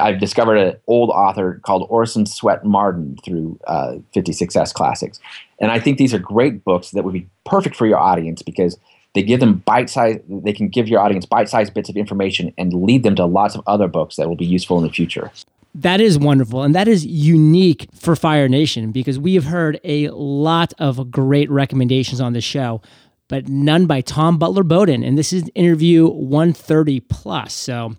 I've 0.00 0.20
discovered 0.20 0.56
an 0.56 0.76
old 0.86 1.10
author 1.10 1.60
called 1.64 1.86
Orson 1.90 2.26
Swett 2.26 2.64
Marden 2.64 3.16
through 3.24 3.58
uh, 3.66 3.96
50 4.12 4.32
Success 4.32 4.72
Classics. 4.72 5.18
And 5.58 5.70
I 5.70 5.78
think 5.78 5.98
these 5.98 6.14
are 6.14 6.18
great 6.18 6.64
books 6.64 6.90
that 6.90 7.04
would 7.04 7.14
be 7.14 7.28
perfect 7.44 7.76
for 7.76 7.86
your 7.86 7.98
audience 7.98 8.42
because 8.42 8.78
they 9.14 9.22
give 9.22 9.40
them 9.40 9.54
bite 9.66 9.90
size, 9.90 10.20
they 10.28 10.52
can 10.52 10.68
give 10.68 10.88
your 10.88 11.00
audience 11.00 11.26
bite 11.26 11.48
sized 11.48 11.74
bits 11.74 11.88
of 11.88 11.96
information 11.96 12.52
and 12.56 12.72
lead 12.72 13.02
them 13.02 13.16
to 13.16 13.26
lots 13.26 13.54
of 13.54 13.62
other 13.66 13.88
books 13.88 14.16
that 14.16 14.28
will 14.28 14.36
be 14.36 14.46
useful 14.46 14.78
in 14.78 14.84
the 14.84 14.92
future. 14.92 15.30
That 15.74 16.00
is 16.00 16.18
wonderful. 16.18 16.62
And 16.62 16.74
that 16.74 16.88
is 16.88 17.06
unique 17.06 17.88
for 17.94 18.16
Fire 18.16 18.48
Nation 18.48 18.92
because 18.92 19.18
we 19.18 19.34
have 19.34 19.44
heard 19.44 19.80
a 19.84 20.08
lot 20.08 20.72
of 20.78 21.10
great 21.10 21.50
recommendations 21.50 22.20
on 22.20 22.32
the 22.32 22.40
show, 22.40 22.82
but 23.28 23.48
none 23.48 23.86
by 23.86 24.00
Tom 24.00 24.36
Butler 24.36 24.64
Bowdon. 24.64 25.04
And 25.04 25.16
this 25.16 25.32
is 25.32 25.48
interview 25.54 26.08
130 26.08 27.00
plus. 27.00 27.54
So 27.54 27.96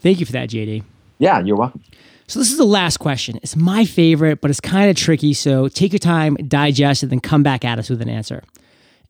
thank 0.00 0.20
you 0.20 0.26
for 0.26 0.32
that, 0.32 0.50
JD. 0.50 0.82
Yeah, 1.18 1.40
you're 1.40 1.56
welcome. 1.56 1.82
So 2.26 2.38
this 2.38 2.52
is 2.52 2.58
the 2.58 2.64
last 2.64 2.98
question. 2.98 3.38
It's 3.42 3.56
my 3.56 3.84
favorite, 3.84 4.40
but 4.40 4.50
it's 4.50 4.60
kind 4.60 4.88
of 4.88 4.96
tricky. 4.96 5.34
So 5.34 5.68
take 5.68 5.92
your 5.92 5.98
time, 5.98 6.36
digest 6.36 7.02
it, 7.02 7.08
then 7.08 7.20
come 7.20 7.42
back 7.42 7.64
at 7.64 7.78
us 7.78 7.90
with 7.90 8.00
an 8.00 8.08
answer. 8.08 8.42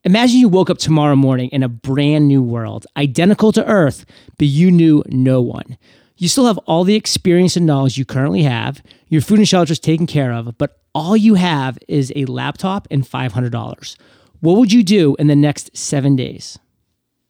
Imagine 0.04 0.38
you 0.38 0.48
woke 0.48 0.70
up 0.70 0.78
tomorrow 0.78 1.14
morning 1.14 1.50
in 1.50 1.62
a 1.62 1.68
brand 1.68 2.26
new 2.26 2.42
world, 2.42 2.86
identical 2.96 3.52
to 3.52 3.66
Earth, 3.66 4.06
but 4.38 4.46
you 4.46 4.70
knew 4.70 5.04
no 5.08 5.42
one. 5.42 5.76
You 6.16 6.28
still 6.28 6.46
have 6.46 6.56
all 6.66 6.84
the 6.84 6.94
experience 6.94 7.56
and 7.56 7.66
knowledge 7.66 7.98
you 7.98 8.06
currently 8.06 8.42
have. 8.44 8.82
Your 9.08 9.20
food 9.20 9.38
and 9.38 9.48
shelter 9.48 9.72
is 9.72 9.78
taken 9.78 10.06
care 10.06 10.32
of, 10.32 10.56
but 10.56 10.78
all 10.94 11.16
you 11.16 11.34
have 11.34 11.78
is 11.88 12.12
a 12.16 12.24
laptop 12.24 12.88
and 12.90 13.04
$500. 13.04 13.96
What 14.40 14.56
would 14.56 14.72
you 14.72 14.82
do 14.82 15.14
in 15.18 15.26
the 15.26 15.36
next 15.36 15.76
seven 15.76 16.16
days? 16.16 16.58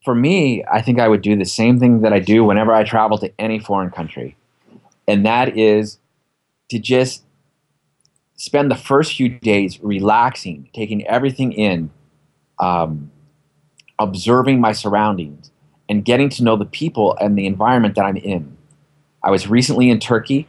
For 0.05 0.15
me, 0.15 0.65
I 0.71 0.81
think 0.81 0.99
I 0.99 1.09
would 1.09 1.23
do 1.23 1.37
the 1.37 1.45
same 1.45 1.79
thing 1.79 2.01
that 2.01 2.13
I 2.13 2.21
do 2.21 2.45
whenever 2.45 2.73
I 2.73 2.85
travel 2.85 3.19
to 3.19 3.33
any 3.39 3.59
foreign 3.59 3.91
country 3.91 4.37
and 5.11 5.27
that 5.27 5.59
is 5.59 5.99
to 6.69 6.79
just 6.79 7.25
spend 8.37 8.71
the 8.71 8.77
first 8.77 9.15
few 9.15 9.29
days 9.29 9.81
relaxing, 9.83 10.71
taking 10.73 11.05
everything 11.09 11.53
in, 11.53 11.91
um, 12.61 13.11
observing 13.99 14.61
my 14.61 14.71
surroundings, 14.71 15.51
and 15.89 16.05
getting 16.05 16.29
to 16.29 16.45
know 16.45 16.55
the 16.55 16.65
people 16.65 17.17
and 17.21 17.37
the 17.37 17.47
environment 17.47 17.97
that 17.97 18.05
I'm 18.05 18.17
in. 18.17 18.57
I 19.25 19.33
was 19.33 19.49
recently 19.49 19.91
in 19.91 19.99
Turkey, 19.99 20.47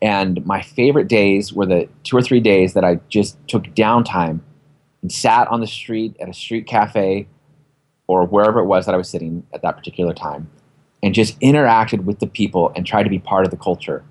and 0.00 0.46
my 0.46 0.62
favorite 0.62 1.08
days 1.08 1.52
were 1.52 1.66
the 1.66 1.88
two 2.04 2.16
or 2.16 2.22
three 2.22 2.40
days 2.40 2.74
that 2.74 2.84
I 2.84 3.00
just 3.08 3.36
took 3.48 3.64
downtime 3.74 4.38
and 5.02 5.10
sat 5.10 5.48
on 5.48 5.60
the 5.60 5.66
street 5.66 6.16
at 6.20 6.28
a 6.28 6.32
street 6.32 6.68
cafe 6.68 7.26
or 8.06 8.24
wherever 8.24 8.60
it 8.60 8.66
was 8.66 8.86
that 8.86 8.94
I 8.94 8.98
was 8.98 9.08
sitting 9.08 9.46
at 9.52 9.62
that 9.62 9.76
particular 9.76 10.14
time 10.14 10.48
and 11.02 11.14
just 11.14 11.38
interacted 11.40 12.04
with 12.04 12.20
the 12.20 12.26
people 12.26 12.72
and 12.74 12.86
tried 12.86 13.04
to 13.04 13.10
be 13.10 13.18
part 13.18 13.44
of 13.44 13.50
the 13.50 13.56
culture. 13.56 14.04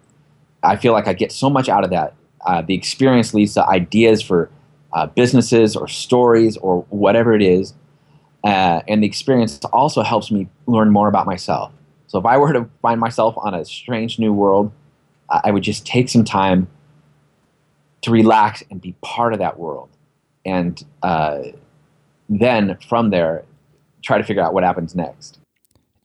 I 0.63 0.75
feel 0.75 0.93
like 0.93 1.07
I 1.07 1.13
get 1.13 1.31
so 1.31 1.49
much 1.49 1.69
out 1.69 1.83
of 1.83 1.89
that. 1.91 2.13
Uh, 2.45 2.61
the 2.61 2.73
experience 2.73 3.33
leads 3.33 3.53
to 3.55 3.67
ideas 3.67 4.21
for 4.21 4.49
uh, 4.93 5.07
businesses 5.07 5.75
or 5.75 5.87
stories 5.87 6.57
or 6.57 6.85
whatever 6.89 7.33
it 7.33 7.41
is. 7.41 7.73
Uh, 8.43 8.81
and 8.87 9.01
the 9.01 9.07
experience 9.07 9.59
also 9.73 10.03
helps 10.03 10.31
me 10.31 10.47
learn 10.67 10.91
more 10.91 11.07
about 11.07 11.25
myself. 11.25 11.71
So 12.07 12.19
if 12.19 12.25
I 12.25 12.37
were 12.37 12.53
to 12.53 12.69
find 12.81 12.99
myself 12.99 13.35
on 13.37 13.53
a 13.53 13.65
strange 13.65 14.19
new 14.19 14.31
world, 14.31 14.71
I 15.29 15.51
would 15.51 15.63
just 15.63 15.85
take 15.85 16.07
some 16.07 16.23
time 16.23 16.67
to 18.03 18.11
relax 18.11 18.63
and 18.69 18.79
be 18.79 18.93
part 19.01 19.33
of 19.33 19.39
that 19.39 19.59
world. 19.59 19.89
And 20.45 20.81
uh, 21.01 21.39
then 22.29 22.77
from 22.87 23.09
there, 23.09 23.43
try 24.05 24.17
to 24.17 24.23
figure 24.23 24.43
out 24.43 24.53
what 24.53 24.63
happens 24.63 24.95
next. 24.95 25.39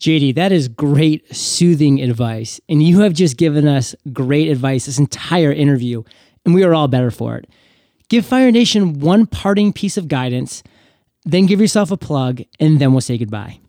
JD, 0.00 0.34
that 0.36 0.50
is 0.50 0.66
great, 0.68 1.34
soothing 1.34 2.00
advice. 2.00 2.58
And 2.68 2.82
you 2.82 3.00
have 3.00 3.12
just 3.12 3.36
given 3.36 3.68
us 3.68 3.94
great 4.12 4.48
advice 4.48 4.86
this 4.86 4.98
entire 4.98 5.52
interview, 5.52 6.02
and 6.44 6.54
we 6.54 6.64
are 6.64 6.74
all 6.74 6.88
better 6.88 7.10
for 7.10 7.36
it. 7.36 7.48
Give 8.08 8.24
Fire 8.24 8.50
Nation 8.50 8.98
one 8.98 9.26
parting 9.26 9.72
piece 9.72 9.98
of 9.98 10.08
guidance, 10.08 10.62
then 11.24 11.44
give 11.44 11.60
yourself 11.60 11.90
a 11.90 11.98
plug, 11.98 12.42
and 12.58 12.80
then 12.80 12.92
we'll 12.92 13.02
say 13.02 13.18
goodbye. 13.18 13.60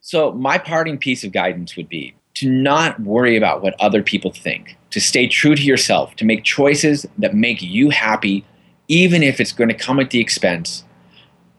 So, 0.00 0.32
my 0.32 0.56
parting 0.56 0.96
piece 0.96 1.24
of 1.24 1.32
guidance 1.32 1.76
would 1.76 1.88
be 1.88 2.14
to 2.34 2.48
not 2.48 2.98
worry 3.00 3.36
about 3.36 3.60
what 3.60 3.74
other 3.80 4.02
people 4.02 4.30
think, 4.30 4.78
to 4.90 5.00
stay 5.00 5.26
true 5.26 5.56
to 5.56 5.62
yourself, 5.62 6.14
to 6.16 6.24
make 6.24 6.44
choices 6.44 7.04
that 7.18 7.34
make 7.34 7.60
you 7.60 7.90
happy, 7.90 8.44
even 8.86 9.24
if 9.24 9.40
it's 9.40 9.52
going 9.52 9.68
to 9.68 9.74
come 9.74 9.98
at 9.98 10.10
the 10.10 10.20
expense 10.20 10.84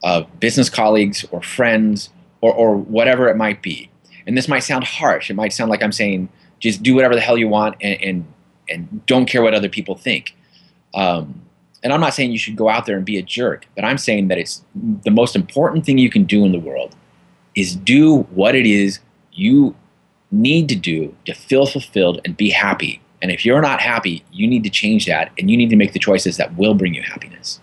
of 0.02 0.40
business 0.40 0.70
colleagues 0.70 1.24
or 1.30 1.42
friends 1.42 2.10
or, 2.40 2.52
or 2.52 2.76
whatever 2.76 3.28
it 3.28 3.36
might 3.36 3.62
be. 3.62 3.90
And 4.26 4.36
this 4.36 4.48
might 4.48 4.60
sound 4.60 4.84
harsh. 4.84 5.30
It 5.30 5.34
might 5.34 5.52
sound 5.52 5.70
like 5.70 5.82
I'm 5.82 5.92
saying 5.92 6.28
just 6.58 6.82
do 6.82 6.94
whatever 6.94 7.14
the 7.14 7.20
hell 7.20 7.38
you 7.38 7.48
want 7.48 7.76
and, 7.80 8.02
and, 8.02 8.26
and 8.68 9.06
don't 9.06 9.26
care 9.26 9.42
what 9.42 9.54
other 9.54 9.68
people 9.68 9.94
think. 9.94 10.36
Um, 10.94 11.40
and 11.82 11.92
I'm 11.92 12.00
not 12.00 12.14
saying 12.14 12.32
you 12.32 12.38
should 12.38 12.56
go 12.56 12.68
out 12.68 12.86
there 12.86 12.96
and 12.96 13.04
be 13.04 13.16
a 13.16 13.22
jerk, 13.22 13.66
but 13.74 13.84
I'm 13.84 13.98
saying 13.98 14.28
that 14.28 14.38
it's 14.38 14.62
the 14.74 15.10
most 15.10 15.34
important 15.34 15.86
thing 15.86 15.98
you 15.98 16.10
can 16.10 16.24
do 16.24 16.44
in 16.44 16.52
the 16.52 16.58
world 16.58 16.94
is 17.54 17.74
do 17.74 18.18
what 18.34 18.54
it 18.54 18.66
is 18.66 19.00
you 19.32 19.74
need 20.30 20.68
to 20.68 20.76
do 20.76 21.14
to 21.24 21.34
feel 21.34 21.66
fulfilled 21.66 22.20
and 22.24 22.36
be 22.36 22.50
happy. 22.50 23.00
And 23.22 23.30
if 23.30 23.44
you're 23.44 23.60
not 23.60 23.80
happy, 23.80 24.24
you 24.32 24.46
need 24.46 24.64
to 24.64 24.70
change 24.70 25.06
that 25.06 25.32
and 25.38 25.50
you 25.50 25.56
need 25.56 25.70
to 25.70 25.76
make 25.76 25.92
the 25.92 25.98
choices 25.98 26.36
that 26.36 26.56
will 26.56 26.74
bring 26.74 26.94
you 26.94 27.02
happiness. 27.02 27.60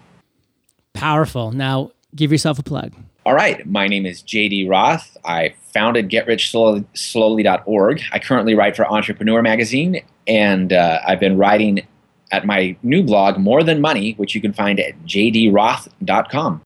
Powerful. 0.93 1.52
Now, 1.52 1.91
give 2.17 2.32
yourself 2.32 2.60
a 2.60 2.63
plug. 2.63 2.93
All 3.25 3.34
right. 3.34 3.65
My 3.65 3.88
name 3.88 4.06
is 4.06 4.21
JD 4.23 4.69
Roth. 4.69 5.15
I 5.25 5.53
founded 5.73 6.10
GetRichSlowly.org. 6.10 8.01
I 8.12 8.19
currently 8.19 8.56
write 8.56 8.75
for 8.75 8.86
Entrepreneur 8.89 9.41
Magazine, 9.41 10.01
and 10.27 10.73
uh, 10.73 10.99
I've 11.06 11.19
been 11.19 11.38
writing 11.38 11.86
at 12.32 12.45
my 12.45 12.75
new 12.84 13.03
blog, 13.03 13.38
More 13.38 13.63
Than 13.63 13.80
Money, 13.80 14.13
which 14.13 14.36
you 14.36 14.41
can 14.41 14.53
find 14.53 14.80
at 14.80 14.93
jdroth.com. 15.06 16.62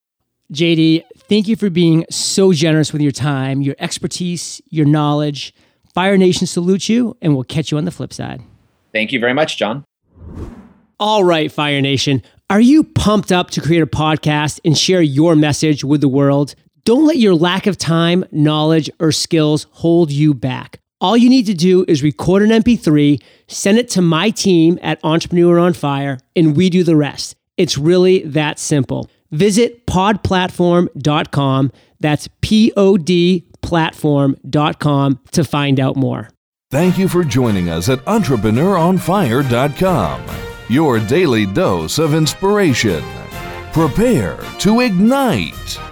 JD, 0.52 1.04
thank 1.28 1.48
you 1.48 1.56
for 1.56 1.70
being 1.70 2.04
so 2.10 2.52
generous 2.52 2.92
with 2.92 3.00
your 3.00 3.12
time, 3.12 3.62
your 3.62 3.76
expertise, 3.78 4.60
your 4.68 4.86
knowledge. 4.86 5.54
Fire 5.94 6.16
Nation 6.16 6.46
salutes 6.46 6.88
you, 6.88 7.16
and 7.22 7.34
we'll 7.34 7.44
catch 7.44 7.70
you 7.70 7.78
on 7.78 7.84
the 7.84 7.90
flip 7.90 8.12
side. 8.12 8.42
Thank 8.92 9.12
you 9.12 9.20
very 9.20 9.34
much, 9.34 9.56
John. 9.56 9.84
All 11.00 11.24
right, 11.24 11.50
Fire 11.50 11.80
Nation. 11.80 12.22
Are 12.52 12.60
you 12.60 12.84
pumped 12.84 13.32
up 13.32 13.48
to 13.52 13.62
create 13.62 13.80
a 13.80 13.86
podcast 13.86 14.60
and 14.62 14.76
share 14.76 15.00
your 15.00 15.34
message 15.34 15.82
with 15.82 16.02
the 16.02 16.08
world? 16.08 16.54
Don't 16.84 17.06
let 17.06 17.16
your 17.16 17.34
lack 17.34 17.66
of 17.66 17.78
time, 17.78 18.26
knowledge, 18.30 18.90
or 19.00 19.10
skills 19.10 19.66
hold 19.70 20.10
you 20.10 20.34
back. 20.34 20.78
All 21.00 21.16
you 21.16 21.30
need 21.30 21.46
to 21.46 21.54
do 21.54 21.86
is 21.88 22.02
record 22.02 22.42
an 22.42 22.50
MP3, 22.50 23.22
send 23.48 23.78
it 23.78 23.88
to 23.92 24.02
my 24.02 24.28
team 24.28 24.78
at 24.82 25.02
Entrepreneur 25.02 25.58
on 25.58 25.72
Fire, 25.72 26.18
and 26.36 26.54
we 26.54 26.68
do 26.68 26.84
the 26.84 26.94
rest. 26.94 27.36
It's 27.56 27.78
really 27.78 28.22
that 28.24 28.58
simple. 28.58 29.08
Visit 29.30 29.86
podplatform.com. 29.86 31.72
That's 32.00 32.28
P 32.42 32.70
O 32.76 32.98
D 32.98 33.48
platform.com 33.62 35.20
to 35.30 35.42
find 35.42 35.80
out 35.80 35.96
more. 35.96 36.28
Thank 36.70 36.98
you 36.98 37.08
for 37.08 37.24
joining 37.24 37.70
us 37.70 37.88
at 37.88 38.00
EntrepreneurOnFire.com 38.00 40.51
your 40.72 40.98
daily 40.98 41.44
dose 41.44 41.98
of 41.98 42.14
inspiration. 42.14 43.04
Prepare 43.74 44.38
to 44.60 44.80
ignite. 44.80 45.91